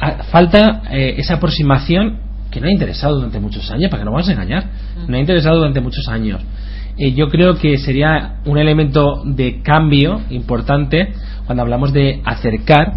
[0.00, 2.18] Ah, falta eh, esa aproximación
[2.50, 4.64] que no ha interesado durante muchos años, para que no vamos a engañar,
[5.08, 6.40] no ha interesado durante muchos años.
[6.96, 11.12] Eh, yo creo que sería un elemento de cambio importante
[11.44, 12.94] cuando hablamos de acercar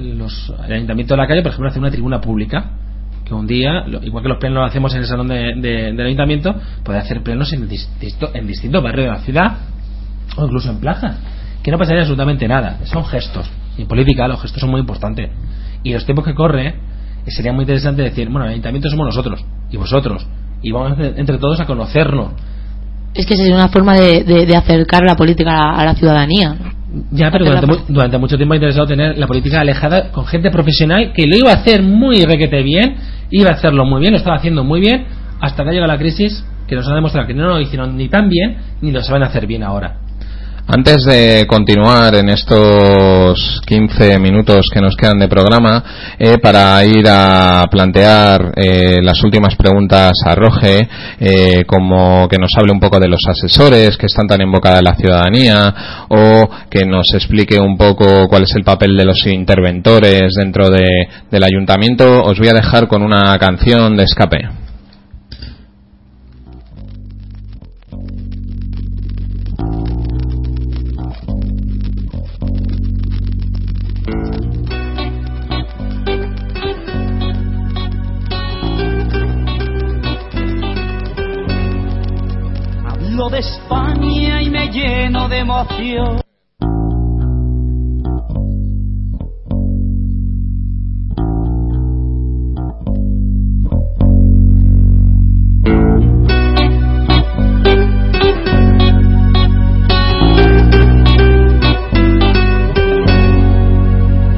[0.00, 2.70] los, el ayuntamiento de la calle, por ejemplo, hacer una tribuna pública.
[3.24, 6.54] Que un día, igual que los plenos lo hacemos en el salón de, del ayuntamiento,
[6.84, 9.58] puede hacer plenos en, en distintos barrios de la ciudad
[10.36, 11.18] o incluso en plazas.
[11.62, 12.78] Que no pasaría absolutamente nada.
[12.84, 13.50] Son gestos.
[13.76, 15.30] Y en política los gestos son muy importantes.
[15.82, 19.44] Y los tiempos que corre, eh, sería muy interesante decir, bueno, el ayuntamiento somos nosotros
[19.70, 20.24] y vosotros.
[20.62, 22.32] Y vamos entre todos a conocernos
[23.16, 26.54] es que sería una forma de, de, acercar la política a la, ciudadanía.
[27.10, 27.44] Ya, pero
[27.88, 31.50] durante, mucho tiempo ha interesado tener la política alejada con gente profesional que lo iba
[31.50, 32.96] a hacer muy requete bien,
[33.30, 35.06] iba a hacerlo muy bien, lo estaba haciendo muy bien,
[35.40, 38.08] hasta que ha llegado la crisis que nos ha demostrado que no lo hicieron ni
[38.08, 40.05] tan bien ni lo saben hacer bien ahora.
[40.68, 47.06] Antes de continuar en estos 15 minutos que nos quedan de programa, eh, para ir
[47.08, 50.88] a plantear eh, las últimas preguntas a Roge,
[51.20, 54.74] eh, como que nos hable un poco de los asesores que están tan en boca
[54.74, 59.24] de la ciudadanía, o que nos explique un poco cuál es el papel de los
[59.24, 60.88] interventores dentro de,
[61.30, 64.65] del ayuntamiento, os voy a dejar con una canción de escape.
[83.30, 86.20] De España y me lleno de emoción.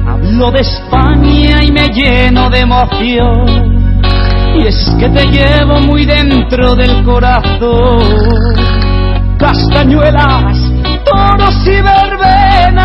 [0.07, 3.79] Hablo hablo de España y me lleno de emoción.
[4.55, 8.78] Y es que te llevo muy dentro del corazón.
[9.39, 10.57] Castañuelas,
[11.05, 12.83] toros y verbenas.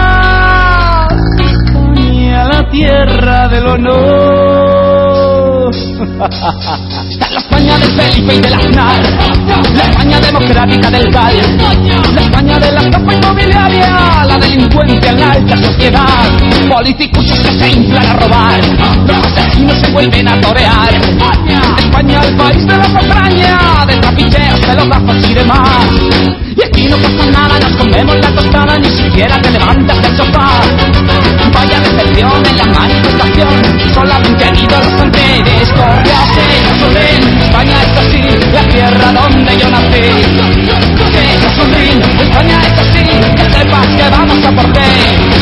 [1.36, 4.94] España, la tierra del honor.
[7.18, 9.02] La España de Felipe y del Aznar,
[9.74, 11.36] la España democrática del GAL,
[12.14, 16.30] la España de la estafa inmobiliaria, la delincuencia en la alta sociedad,
[16.68, 18.60] políticos que se inflan a robar,
[19.06, 20.94] los asesinos se vuelven a torear.
[21.78, 26.43] España, el país de la patraña, de trapicheos, de los bajos y demás.
[26.56, 30.60] Y aquí no pasa nada, nos comemos la tostada, ni siquiera te levantas del sofá.
[31.52, 33.48] Vaya decepción en la manifestación,
[33.92, 39.70] solamente han ido los anteriores, corre a Solín, España es así, la tierra donde yo
[39.70, 40.00] nací.
[41.12, 43.04] Que Solín, España es así,
[43.36, 45.33] que sepas que vamos a por ti.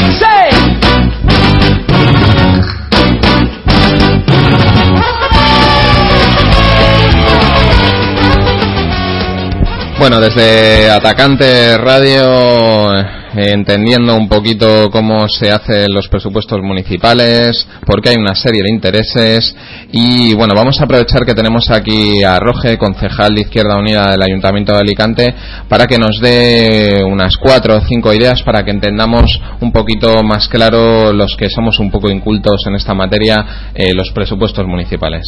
[10.02, 13.04] Bueno, desde Atacante Radio, eh,
[13.52, 19.54] entendiendo un poquito cómo se hacen los presupuestos municipales, porque hay una serie de intereses
[19.92, 24.22] y bueno, vamos a aprovechar que tenemos aquí a Roge, concejal de Izquierda Unida del
[24.22, 25.34] Ayuntamiento de Alicante,
[25.68, 30.48] para que nos dé unas cuatro o cinco ideas para que entendamos un poquito más
[30.48, 35.22] claro los que somos un poco incultos en esta materia, eh, los presupuestos municipales.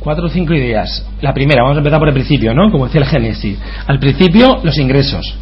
[0.00, 1.06] Cuatro o cinco ideas.
[1.20, 2.70] La primera, vamos a empezar por el principio, ¿no?
[2.72, 3.58] Como decía el Génesis.
[3.86, 5.36] Al principio, los ingresos.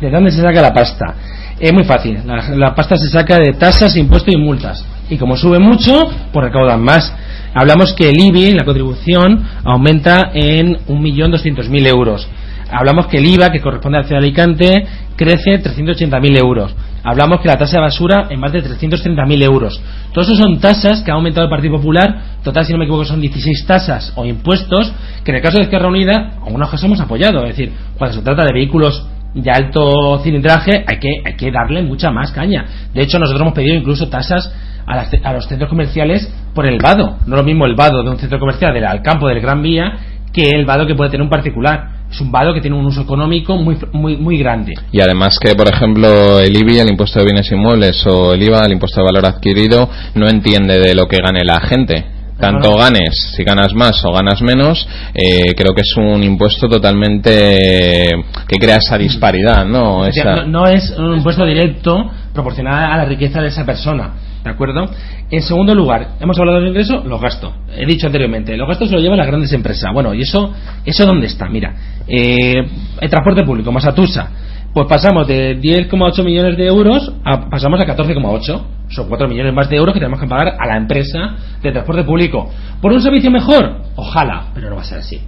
[0.00, 1.14] ¿De dónde se saca la pasta?
[1.58, 2.18] Es muy fácil.
[2.26, 4.84] La, la pasta se saca de tasas, impuestos y multas.
[5.08, 5.98] Y como sube mucho,
[6.32, 7.12] pues recaudan más.
[7.54, 12.28] Hablamos que el IBI, la contribución, aumenta en 1.200.000 euros.
[12.70, 14.86] Hablamos que el IVA, que corresponde al ciudad de Alicante,
[15.16, 16.74] crece 380.000 euros.
[17.02, 19.80] Hablamos que la tasa de basura en más de 330.000 euros.
[20.12, 22.22] Todos esos son tasas que ha aumentado el Partido Popular.
[22.42, 24.92] Total, si no me equivoco, son 16 tasas o impuestos
[25.24, 27.42] que en el caso de Izquierda Unida, a unos casos hemos apoyado.
[27.44, 31.82] Es decir, cuando se trata de vehículos de alto cilindraje hay que, hay que darle
[31.82, 32.64] mucha más caña.
[32.92, 34.52] De hecho, nosotros hemos pedido incluso tasas
[34.86, 37.18] a, las- a los centros comerciales por el vado.
[37.26, 39.92] No lo mismo el vado de un centro comercial del al campo del Gran Vía
[40.32, 41.99] que el vado que puede tener un particular.
[42.10, 44.74] Es un vado que tiene un uso económico muy, muy, muy grande.
[44.90, 48.64] Y además que, por ejemplo, el IBI, el impuesto de bienes inmuebles, o el IVA,
[48.66, 52.04] el impuesto de valor adquirido, no entiende de lo que gane la gente.
[52.40, 58.08] Tanto ganes, si ganas más o ganas menos, eh, creo que es un impuesto totalmente
[58.48, 60.06] que crea esa disparidad, ¿no?
[60.06, 64.12] Esa- no, no es un impuesto directo proporcional a la riqueza de esa persona.
[64.44, 64.88] ¿De acuerdo?
[65.30, 67.52] En segundo lugar, hemos hablado del ingreso, los gastos.
[67.76, 69.92] He dicho anteriormente, los gastos se los llevan las grandes empresas.
[69.92, 70.52] Bueno, ¿y eso
[70.84, 71.48] eso dónde está?
[71.48, 71.74] Mira,
[72.06, 72.54] eh,
[73.00, 74.30] el transporte público, Masatusa,
[74.72, 78.62] pues pasamos de 10,8 millones de euros a pasamos a 14,8.
[78.88, 82.04] Son 4 millones más de euros que tenemos que pagar a la empresa de transporte
[82.04, 82.48] público.
[82.80, 83.82] ¿Por un servicio mejor?
[83.96, 85.20] Ojalá, pero no va a ser así.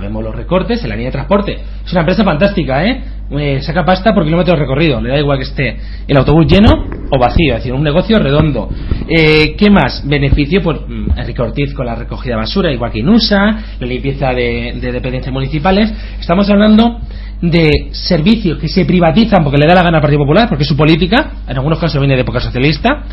[0.00, 1.58] Vemos los recortes en la línea de transporte.
[1.84, 3.02] Es una empresa fantástica, ¿eh?
[3.30, 5.00] Eh, saca pasta por kilómetros recorrido.
[5.00, 5.76] Le da igual que esté
[6.06, 6.68] el autobús lleno
[7.10, 7.54] o vacío.
[7.54, 8.68] Es decir, un negocio redondo.
[9.08, 10.06] Eh, ¿Qué más?
[10.06, 13.36] Beneficio, pues mm, Enrique Ortiz con la recogida de basura, igual que Inusa,
[13.80, 15.92] la limpieza de, de dependencias municipales.
[16.20, 17.00] Estamos hablando
[17.40, 20.68] de servicios que se privatizan porque le da la gana al Partido Popular, porque es
[20.68, 21.32] su política.
[21.48, 23.04] En algunos casos viene de época socialista.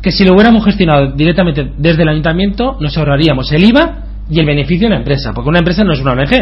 [0.00, 4.46] Que si lo hubiéramos gestionado directamente desde el ayuntamiento, nos ahorraríamos el IVA y el
[4.46, 6.32] beneficio de la empresa, porque una empresa no es una ONG,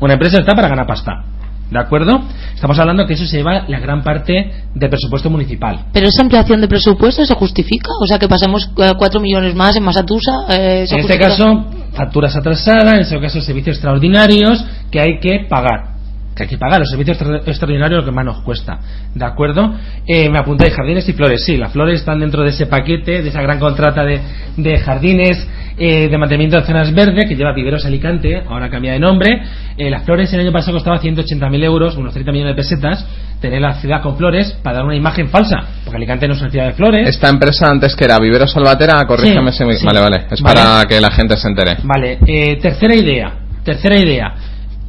[0.00, 1.24] una empresa está para ganar pasta.
[1.70, 2.20] ¿De acuerdo?
[2.54, 5.86] Estamos hablando que eso se lleva la gran parte del presupuesto municipal.
[5.92, 9.82] Pero esa ampliación de presupuesto se justifica, o sea que pasemos 4 millones más en
[9.82, 10.32] Masatusa.
[10.50, 11.64] eh, ¿se En este caso,
[11.94, 15.91] facturas atrasadas, en este caso, servicios extraordinarios que hay que pagar.
[16.34, 18.78] Que hay que pagar los servicios extra- extraordinarios lo que más nos cuesta.
[19.14, 19.74] ¿De acuerdo?
[20.06, 21.44] Eh, me apuntáis jardines y flores.
[21.44, 24.20] Sí, las flores están dentro de ese paquete, de esa gran contrata de,
[24.56, 28.98] de jardines eh, de mantenimiento de zonas verdes que lleva Viveros Alicante, ahora cambia de
[28.98, 29.42] nombre.
[29.76, 33.06] Eh, las flores el año pasado costaba 180.000 euros, unos 30 millones de pesetas,
[33.40, 36.50] tener la ciudad con flores para dar una imagen falsa, porque Alicante no es una
[36.50, 37.08] ciudad de flores.
[37.08, 39.84] Esta empresa antes que era Vivero Salvatera, corrígeme Sí, si me- sí.
[39.86, 40.26] Vale, vale.
[40.30, 40.60] Es Vale.
[40.60, 41.76] para que la gente se entere.
[41.82, 43.32] Vale, eh, tercera idea.
[43.64, 44.34] Tercera idea.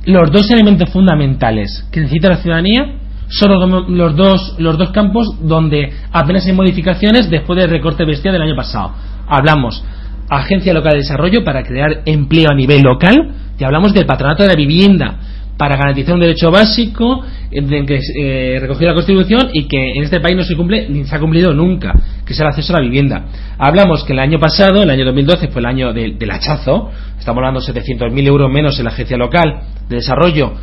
[0.06, 2.96] Los dos elementos fundamentales que necesita la ciudadanía
[3.30, 8.34] son los, los dos, los dos campos donde apenas hay modificaciones después del recorte bestial
[8.34, 8.92] del año pasado.
[9.28, 9.84] Hablamos
[10.30, 14.50] Agencia Local de Desarrollo para crear empleo a nivel local y hablamos del Patronato de
[14.50, 15.18] la Vivienda
[15.58, 20.04] para garantizar un derecho básico eh, de que eh, recogió la Constitución y que en
[20.04, 21.94] este país no se cumple ni se ha cumplido nunca,
[22.26, 23.26] que es el acceso a la vivienda.
[23.58, 26.90] Hablamos que el año pasado, el año 2012, fue el año del, hachazo,
[27.20, 30.54] estamos hablando de 700.000 euros menos en la Agencia Local de Desarrollo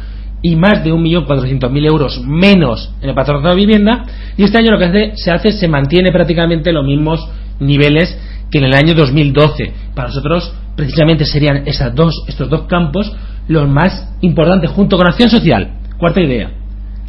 [0.43, 4.05] y más de 1.400.000 euros menos en el patronato de vivienda
[4.37, 7.29] y este año lo que hace- se hace se mantiene prácticamente los mismos
[7.61, 8.19] niveles
[8.51, 9.73] que en el año 2012.
[9.95, 13.15] Para nosotros, precisamente serían esas dos, estos dos campos
[13.51, 15.73] los más importantes, junto con acción social.
[15.99, 16.53] Cuarta idea.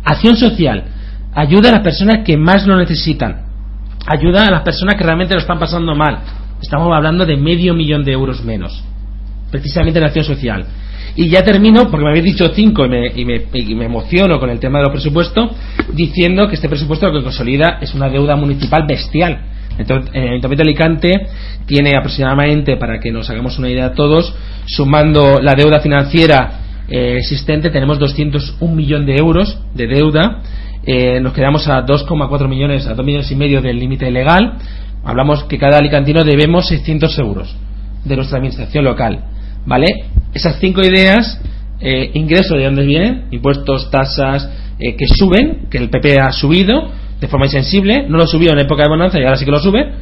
[0.03, 0.85] Acción social.
[1.35, 3.43] Ayuda a las personas que más lo necesitan.
[4.07, 6.17] Ayuda a las personas que realmente lo están pasando mal.
[6.59, 8.83] Estamos hablando de medio millón de euros menos.
[9.51, 10.65] Precisamente en acción social.
[11.15, 14.39] Y ya termino, porque me habéis dicho cinco y me, y me, y me emociono
[14.39, 15.51] con el tema de los presupuestos,
[15.93, 19.41] diciendo que este presupuesto lo que consolida es una deuda municipal bestial.
[19.81, 21.11] El Ayuntamiento de Alicante
[21.65, 24.33] tiene aproximadamente, para que nos hagamos una idea todos,
[24.65, 26.59] sumando la deuda financiera
[26.89, 30.41] eh, existente, tenemos 201 millón de euros de deuda.
[30.85, 34.57] Eh, nos quedamos a 2,4 millones, a 2 millones y medio del límite legal.
[35.03, 37.55] Hablamos que cada alicantino debemos 600 euros
[38.03, 39.23] de nuestra administración local.
[39.65, 39.87] ¿Vale?
[40.33, 41.39] Esas cinco ideas,
[41.79, 46.89] eh, ingresos de dónde vienen, impuestos, tasas, eh, que suben, que el PP ha subido
[47.21, 49.59] de forma insensible, no lo subió en época de bonanza y ahora sí que lo
[49.59, 49.93] sube.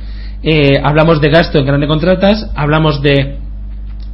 [0.42, 3.38] Eh, hablamos de gasto en grandes contratas, hablamos de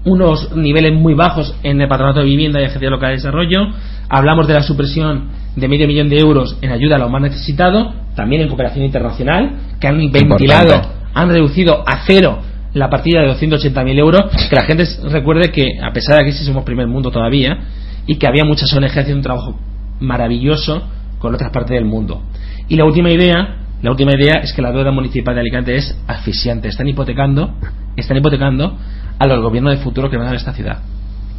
[0.05, 3.67] unos niveles muy bajos en el patronato de vivienda y agencia local de desarrollo,
[4.09, 7.93] hablamos de la supresión de medio millón de euros en ayuda a los más necesitados,
[8.15, 10.81] también en cooperación internacional, que han ventilado,
[11.13, 12.39] han reducido a cero
[12.73, 16.43] la partida de 280.000 euros, que la gente recuerde que, a pesar de que sí
[16.43, 17.57] somos primer mundo todavía,
[18.05, 19.59] y que había muchas ONG haciendo un trabajo
[19.99, 20.83] maravilloso
[21.19, 22.21] con otras partes del mundo.
[22.67, 25.97] Y la última idea, la última idea es que la deuda municipal de Alicante es
[26.07, 26.67] asfixiante.
[26.67, 27.55] Están hipotecando,
[27.95, 28.77] están hipotecando
[29.19, 30.79] a los gobiernos de futuro que van a dar esta ciudad,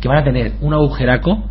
[0.00, 1.44] que van a tener un agujeraco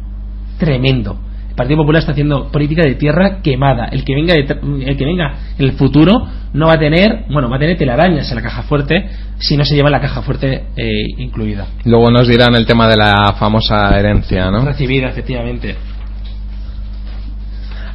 [0.58, 1.20] tremendo.
[1.50, 3.86] El Partido Popular está haciendo política de tierra quemada.
[3.86, 7.56] El que venga, el que venga en el futuro no va a tener, bueno, va
[7.56, 11.06] a tener telarañas en la caja fuerte si no se lleva la caja fuerte eh,
[11.18, 11.68] incluida.
[11.86, 14.66] Luego nos dirán el tema de la famosa herencia, ¿no?
[14.66, 15.76] Recibida, efectivamente.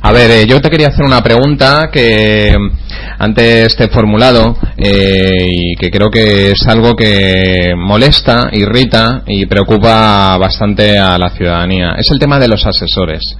[0.02, 2.56] A ver, eh, yo te quería hacer una pregunta que
[3.18, 9.44] antes te he formulado eh, y que creo que es algo que molesta, irrita y
[9.44, 11.96] preocupa bastante a la ciudadanía.
[11.98, 13.36] Es el tema de los asesores.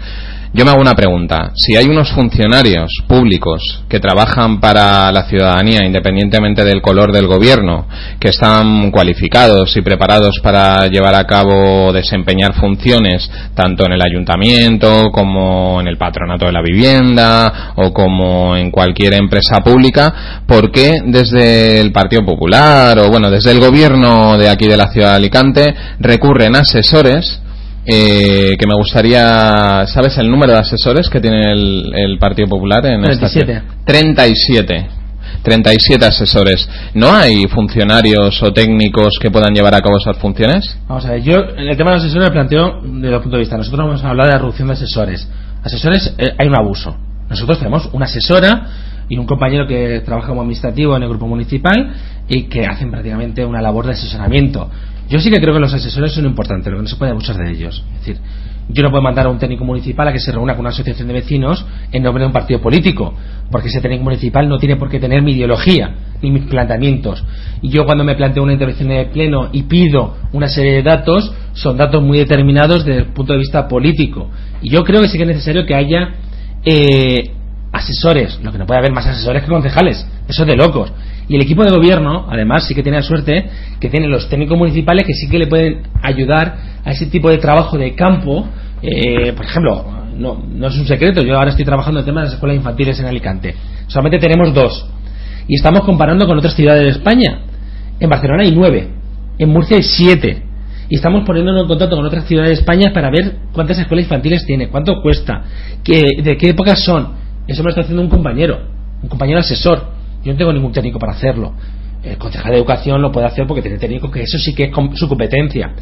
[0.53, 1.53] Yo me hago una pregunta.
[1.55, 7.87] Si hay unos funcionarios públicos que trabajan para la ciudadanía, independientemente del color del gobierno,
[8.19, 15.13] que están cualificados y preparados para llevar a cabo, desempeñar funciones, tanto en el ayuntamiento
[15.13, 20.95] como en el patronato de la vivienda o como en cualquier empresa pública, ¿por qué
[21.05, 25.17] desde el Partido Popular o bueno, desde el gobierno de aquí de la ciudad de
[25.17, 27.41] Alicante recurren asesores
[27.93, 32.87] eh, que me gustaría, ¿sabes el número de asesores que tiene el, el Partido Popular
[32.87, 33.53] en 37.
[33.53, 34.87] esta 37.
[35.43, 36.69] 37 asesores.
[36.95, 40.79] ¿No hay funcionarios o técnicos que puedan llevar a cabo esas funciones?
[40.87, 43.37] Vamos a ver, yo en el tema de los asesores me planteo desde el punto
[43.37, 43.57] de vista.
[43.57, 45.29] Nosotros vamos a hablar de la reducción de asesores.
[45.65, 46.97] Asesores, eh, hay un abuso.
[47.29, 48.67] Nosotros tenemos una asesora
[49.09, 51.93] y un compañero que trabaja como administrativo en el grupo municipal
[52.29, 54.71] y que hacen prácticamente una labor de asesoramiento.
[55.11, 57.37] Yo sí que creo que los asesores son importantes, lo que no se puede abusar
[57.37, 57.85] de ellos.
[57.95, 58.21] Es decir,
[58.69, 61.09] yo no puedo mandar a un técnico municipal a que se reúna con una asociación
[61.09, 63.13] de vecinos en nombre de un partido político,
[63.51, 67.25] porque ese técnico municipal no tiene por qué tener mi ideología ni mis planteamientos.
[67.61, 71.35] Y yo cuando me planteo una intervención de pleno y pido una serie de datos,
[71.55, 74.31] son datos muy determinados desde el punto de vista político.
[74.63, 76.15] Y yo creo que sí que es necesario que haya
[76.65, 77.33] eh,
[77.73, 80.93] asesores, lo que no puede haber más asesores que concejales, eso es de locos.
[81.31, 84.59] Y el equipo de gobierno, además, sí que tiene la suerte que tiene los técnicos
[84.59, 88.49] municipales que sí que le pueden ayudar a ese tipo de trabajo de campo.
[88.83, 89.85] Eh, por ejemplo,
[90.17, 92.99] no, no es un secreto, yo ahora estoy trabajando el tema de las escuelas infantiles
[92.99, 93.55] en Alicante.
[93.87, 94.91] Solamente tenemos dos.
[95.47, 97.43] Y estamos comparando con otras ciudades de España.
[98.01, 98.89] En Barcelona hay nueve,
[99.39, 100.43] en Murcia hay siete.
[100.89, 104.45] Y estamos poniéndonos en contacto con otras ciudades de España para ver cuántas escuelas infantiles
[104.47, 105.45] tiene, cuánto cuesta,
[105.85, 107.13] qué, de qué épocas son.
[107.47, 108.59] Eso me lo está haciendo un compañero,
[109.01, 110.00] un compañero asesor.
[110.25, 111.55] Yo no tengo ningún técnico para hacerlo.
[112.03, 114.71] El concejal de educación lo puede hacer porque tiene técnico que eso sí que es
[114.95, 115.73] su competencia.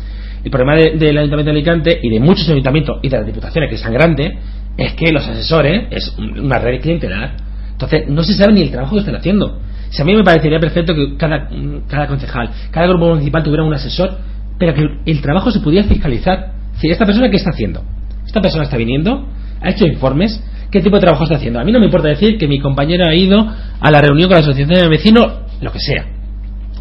[0.42, 3.68] El problema del de, Ayuntamiento de Alicante y de muchos ayuntamientos y de las diputaciones
[3.68, 4.38] que es tan grande
[4.76, 7.36] es que los asesores es una red clientelar.
[7.72, 9.60] Entonces no se sabe ni el trabajo que están haciendo.
[9.90, 11.48] Si a mí me parecería perfecto que cada,
[11.88, 14.18] cada concejal, cada grupo municipal tuviera un asesor,
[14.58, 16.52] pero que el trabajo se pudiera fiscalizar.
[16.74, 17.82] Si esta persona qué está haciendo,
[18.26, 19.26] esta persona está viniendo,
[19.60, 21.60] ha hecho informes, qué tipo de trabajo está haciendo.
[21.60, 23.38] A mí no me importa decir que mi compañero ha ido
[23.80, 26.06] a la reunión con la asociación de vecinos, lo que sea.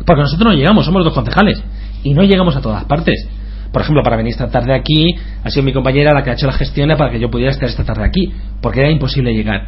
[0.06, 1.64] Porque nosotros no llegamos, somos dos concejales.
[2.04, 3.28] Y no llegamos a todas partes.
[3.72, 6.48] Por ejemplo, para venir esta tarde aquí, ha sido mi compañera la que ha hecho
[6.48, 8.32] la gestión para que yo pudiera estar esta tarde aquí.
[8.62, 9.68] Porque era imposible llegar.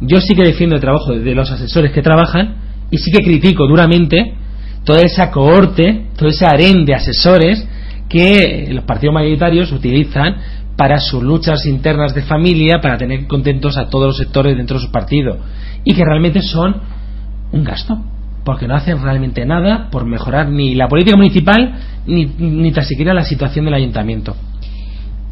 [0.00, 2.56] Yo sí que defiendo el trabajo de los asesores que trabajan
[2.90, 4.34] y sí que critico duramente
[4.84, 7.66] toda esa cohorte, todo ese harén de asesores
[8.08, 10.36] que los partidos mayoritarios utilizan
[10.80, 14.86] para sus luchas internas de familia, para tener contentos a todos los sectores dentro de
[14.86, 15.36] su partido
[15.84, 16.80] y que realmente son
[17.52, 18.00] un gasto.
[18.46, 21.74] porque no hacen realmente nada por mejorar ni la política municipal
[22.06, 24.34] ni, ni tan siquiera la situación del ayuntamiento.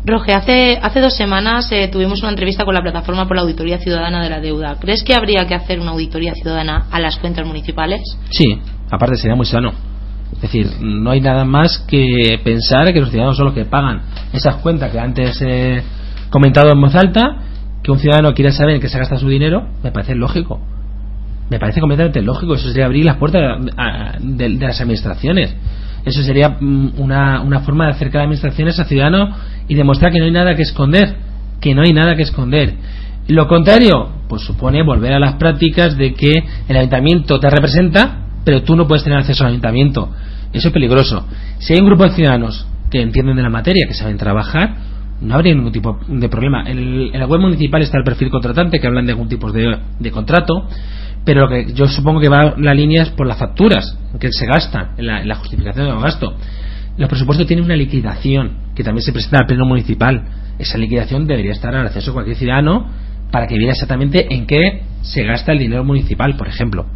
[0.05, 3.79] Roge, hace, hace dos semanas eh, tuvimos una entrevista con la plataforma por la auditoría
[3.79, 4.77] ciudadana de la deuda.
[4.79, 8.03] ¿Crees que habría que hacer una auditoría ciudadana a las cuentas municipales?
[8.29, 9.88] Sí, aparte sería muy sano.
[10.35, 14.03] Es decir, no hay nada más que pensar que los ciudadanos son los que pagan
[14.33, 15.83] esas cuentas que antes he
[16.31, 17.37] comentado en voz alta,
[17.83, 20.61] que un ciudadano quiere saber en qué se gasta su dinero, me parece lógico.
[21.51, 22.55] Me parece completamente lógico.
[22.55, 23.65] Eso sería abrir las puertas
[24.21, 25.57] de, de las administraciones.
[26.05, 29.35] Eso sería mm, una, una forma de acercar a administraciones a ciudadanos
[29.67, 31.17] y demostrar que no hay nada que esconder.
[31.61, 32.75] Que no hay nada que esconder.
[33.29, 38.63] Lo contrario, pues supone volver a las prácticas de que el ayuntamiento te representa, pero
[38.63, 40.09] tú no puedes tener acceso al ayuntamiento.
[40.55, 41.27] Eso es peligroso.
[41.59, 44.75] Si hay un grupo de ciudadanos que entienden de la materia, que saben trabajar,
[45.21, 46.65] no habría ningún tipo de problema.
[46.67, 50.11] En, la web municipal está el perfil contratante, que hablan de algún tipo de, de
[50.11, 50.67] contrato,
[51.27, 54.47] pero lo que yo supongo que va la línea es por las facturas que se
[54.47, 56.35] gastan en la, justificación del gasto.
[56.97, 60.23] Los presupuestos tienen una liquidación que también se presenta al pleno municipal.
[60.59, 62.87] Esa liquidación debería estar al acceso de cualquier ciudadano
[63.31, 66.87] para que viera exactamente en qué se gasta el dinero municipal, por ejemplo.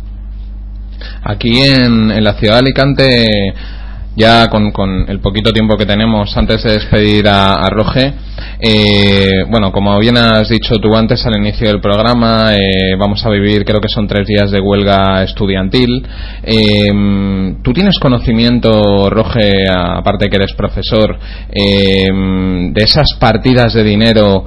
[1.24, 3.26] Aquí en, en la ciudad de Alicante
[4.14, 8.12] ya con, con, el poquito tiempo que tenemos antes de despedir a, a Roge,
[8.60, 13.30] eh, bueno, como bien has dicho tú antes al inicio del programa, eh, vamos a
[13.30, 16.06] vivir, creo que son tres días de huelga estudiantil.
[16.42, 16.88] Eh,
[17.62, 21.18] ¿Tú tienes conocimiento, Roge, aparte que eres profesor,
[21.50, 24.44] de esas partidas de dinero?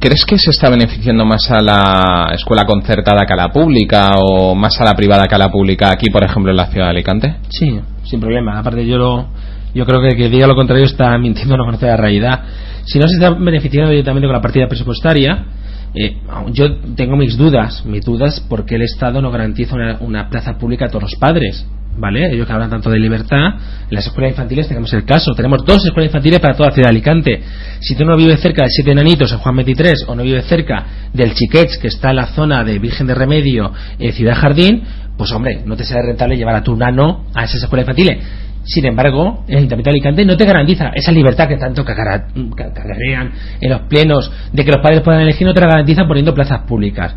[0.00, 4.54] ¿Crees que se está beneficiando más a la escuela concertada que a la pública o
[4.54, 6.90] más a la privada que a la pública aquí, por ejemplo, en la ciudad de
[6.90, 7.36] Alicante?
[7.48, 8.60] Sí, sin problema.
[8.60, 9.26] Aparte, yo lo,
[9.74, 12.42] yo creo que que diga lo contrario está mintiendo, no conoce la realidad.
[12.84, 15.46] Si no se está beneficiando directamente con la partida presupuestaria,
[15.96, 16.16] eh,
[16.52, 20.84] yo tengo mis dudas, mis dudas porque el Estado no garantiza una, una plaza pública
[20.84, 21.66] a todos los padres.
[21.98, 22.32] ¿Vale?
[22.32, 23.46] Ellos que hablan tanto de libertad,
[23.88, 25.32] en las escuelas infantiles tenemos el caso.
[25.34, 27.42] Tenemos dos escuelas infantiles para toda la ciudad de Alicante.
[27.80, 30.86] Si tú no vives cerca de Siete Enanitos en Juan 23 o no vives cerca
[31.12, 34.82] del Chiquets, que está en la zona de Virgen de Remedio, en Ciudad Jardín,
[35.16, 38.24] pues hombre, no te será rentable llevar a tu nano a esas escuelas infantiles.
[38.64, 43.70] Sin embargo, el Ayuntamiento de Alicante no te garantiza esa libertad que tanto cagarean en
[43.70, 47.14] los plenos de que los padres puedan elegir, no te la garantiza poniendo plazas públicas.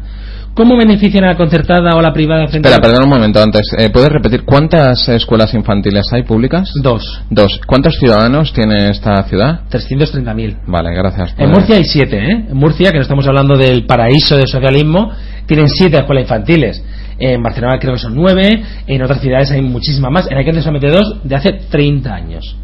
[0.53, 3.61] ¿Cómo benefician a la concertada o a la privada frente Espera, perdón un momento antes.
[3.77, 6.73] Eh, ¿Puedes repetir cuántas escuelas infantiles hay públicas?
[6.81, 7.23] Dos.
[7.29, 7.61] Dos.
[7.65, 9.61] ¿Cuántos ciudadanos tiene esta ciudad?
[9.71, 10.57] 330.000.
[10.67, 11.33] Vale, gracias.
[11.37, 12.45] En Murcia hay siete, ¿eh?
[12.49, 15.11] En Murcia, que no estamos hablando del paraíso del socialismo,
[15.45, 16.83] tienen siete escuelas infantiles.
[17.17, 20.27] En Barcelona creo que son nueve, en otras ciudades hay muchísimas más.
[20.29, 22.57] En Alicante solamente dos de hace 30 años.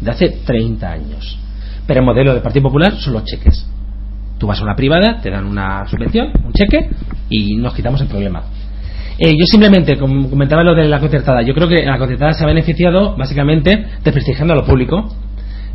[0.00, 1.38] De hace 30 años.
[1.88, 3.66] Pero el modelo del Partido Popular son los cheques.
[4.38, 6.90] Tú vas a una privada, te dan una subvención, un cheque
[7.30, 8.42] y nos quitamos el problema.
[9.18, 11.42] Eh, yo simplemente comentaba lo de la concertada.
[11.42, 15.08] Yo creo que la concertada se ha beneficiado básicamente desprestigiando a lo público,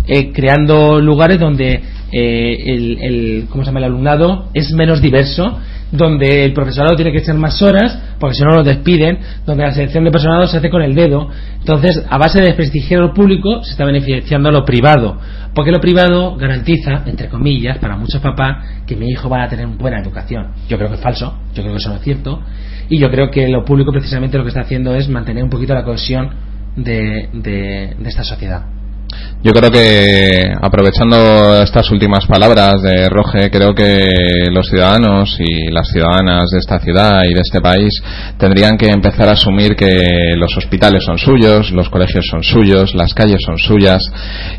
[0.07, 1.81] eh, creando lugares donde
[2.11, 3.79] eh, el, el, ¿cómo se llama?
[3.79, 5.59] el alumnado es menos diverso
[5.91, 9.71] donde el profesorado tiene que echar más horas, porque si no lo despiden, donde la
[9.71, 11.29] selección de personal se hace con el dedo.
[11.59, 15.17] Entonces, a base de desprestigiar lo público, se está beneficiando a lo privado,
[15.53, 19.67] porque lo privado garantiza, entre comillas, para muchos papás, que mi hijo va a tener
[19.67, 20.47] buena educación.
[20.69, 22.41] Yo creo que es falso, yo creo que eso no es cierto,
[22.89, 25.73] y yo creo que lo público precisamente lo que está haciendo es mantener un poquito
[25.73, 26.29] la cohesión
[26.75, 28.80] de, de esta sociedad.
[29.43, 34.11] Yo creo que, aprovechando estas últimas palabras de Roge, creo que
[34.51, 37.89] los ciudadanos y las ciudadanas de esta ciudad y de este país
[38.37, 43.15] tendrían que empezar a asumir que los hospitales son suyos, los colegios son suyos, las
[43.15, 44.03] calles son suyas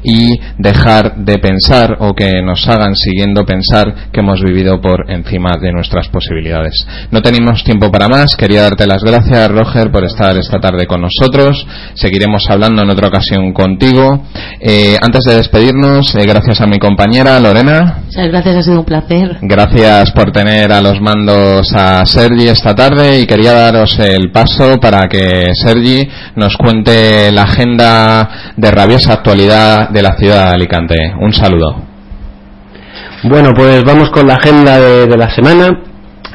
[0.03, 5.53] y dejar de pensar o que nos hagan siguiendo pensar que hemos vivido por encima
[5.61, 6.75] de nuestras posibilidades.
[7.13, 8.35] No tenemos tiempo para más.
[8.35, 11.65] Quería darte las gracias, Roger, por estar esta tarde con nosotros.
[11.95, 14.25] Seguiremos hablando en otra ocasión contigo.
[14.61, 17.99] Eh, antes de despedirnos, eh, gracias a mi compañera Lorena.
[18.05, 19.39] Muchas gracias, ha sido un placer.
[19.43, 24.79] Gracias por tener a los mandos a Sergi esta tarde y quería daros el paso
[24.79, 31.13] para que Sergi nos cuente la agenda de rabiosa actualidad de la ciudad de Alicante.
[31.21, 31.83] Un saludo.
[33.25, 35.71] Bueno, pues vamos con la agenda de, la semana.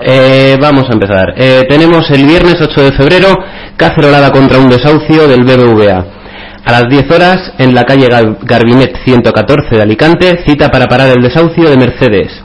[0.05, 1.33] Eh, vamos a empezar.
[1.69, 3.37] tenemos el viernes 8 de febrero
[3.77, 6.16] cacerolada contra un desahucio del BBVA.
[6.67, 8.09] A las 10 horas, en la calle
[8.41, 12.43] Garbinet 114 de Alicante, cita para parar el desahucio de Mercedes.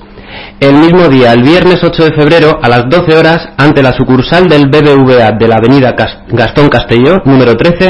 [0.60, 4.46] El mismo día, el viernes 8 de febrero, a las 12 horas, ante la sucursal
[4.46, 5.96] del BBVA de la avenida
[6.28, 7.88] Gastón Castelló, número 13,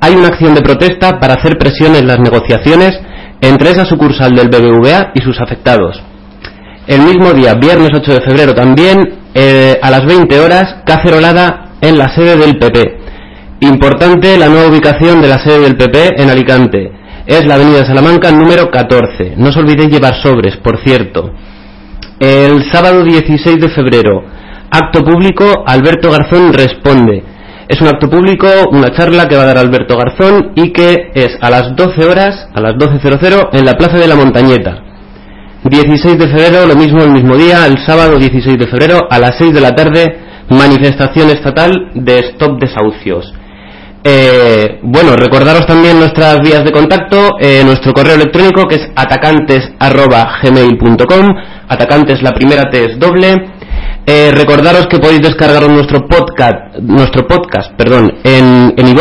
[0.00, 3.00] hay una acción de protesta para hacer presión en las negociaciones
[3.40, 6.00] entre esa sucursal del BBVA y sus afectados.
[6.86, 11.98] El mismo día, viernes 8 de febrero también, eh, a las 20 horas, cacerolada en
[11.98, 13.01] la sede del PP.
[13.62, 16.90] Importante la nueva ubicación de la sede del PP en Alicante.
[17.24, 19.34] Es la Avenida Salamanca número 14.
[19.36, 21.32] No os olvidéis llevar sobres, por cierto.
[22.18, 24.24] El sábado 16 de febrero,
[24.68, 27.22] acto público, Alberto Garzón responde.
[27.68, 31.38] Es un acto público, una charla que va a dar Alberto Garzón y que es
[31.40, 34.82] a las 12 horas, a las 12.00, en la Plaza de la Montañeta.
[35.62, 39.38] 16 de febrero, lo mismo el mismo día, el sábado 16 de febrero, a las
[39.38, 43.32] 6 de la tarde, manifestación estatal de stop desahucios.
[44.04, 51.26] Eh, bueno, recordaros también nuestras vías de contacto, eh, nuestro correo electrónico que es atacantes.gmail.com,
[51.68, 53.52] atacantes la primera T es doble.
[54.04, 58.96] Eh, recordaros que podéis descargar nuestro podcast, nuestro podcast, perdón, en en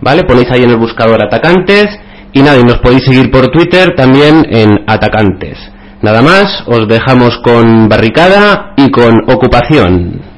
[0.00, 0.24] ¿vale?
[0.24, 1.86] Ponéis ahí en el buscador atacantes
[2.32, 5.56] y nada, y nos podéis seguir por Twitter también en atacantes.
[6.02, 10.37] Nada más, os dejamos con barricada y con ocupación.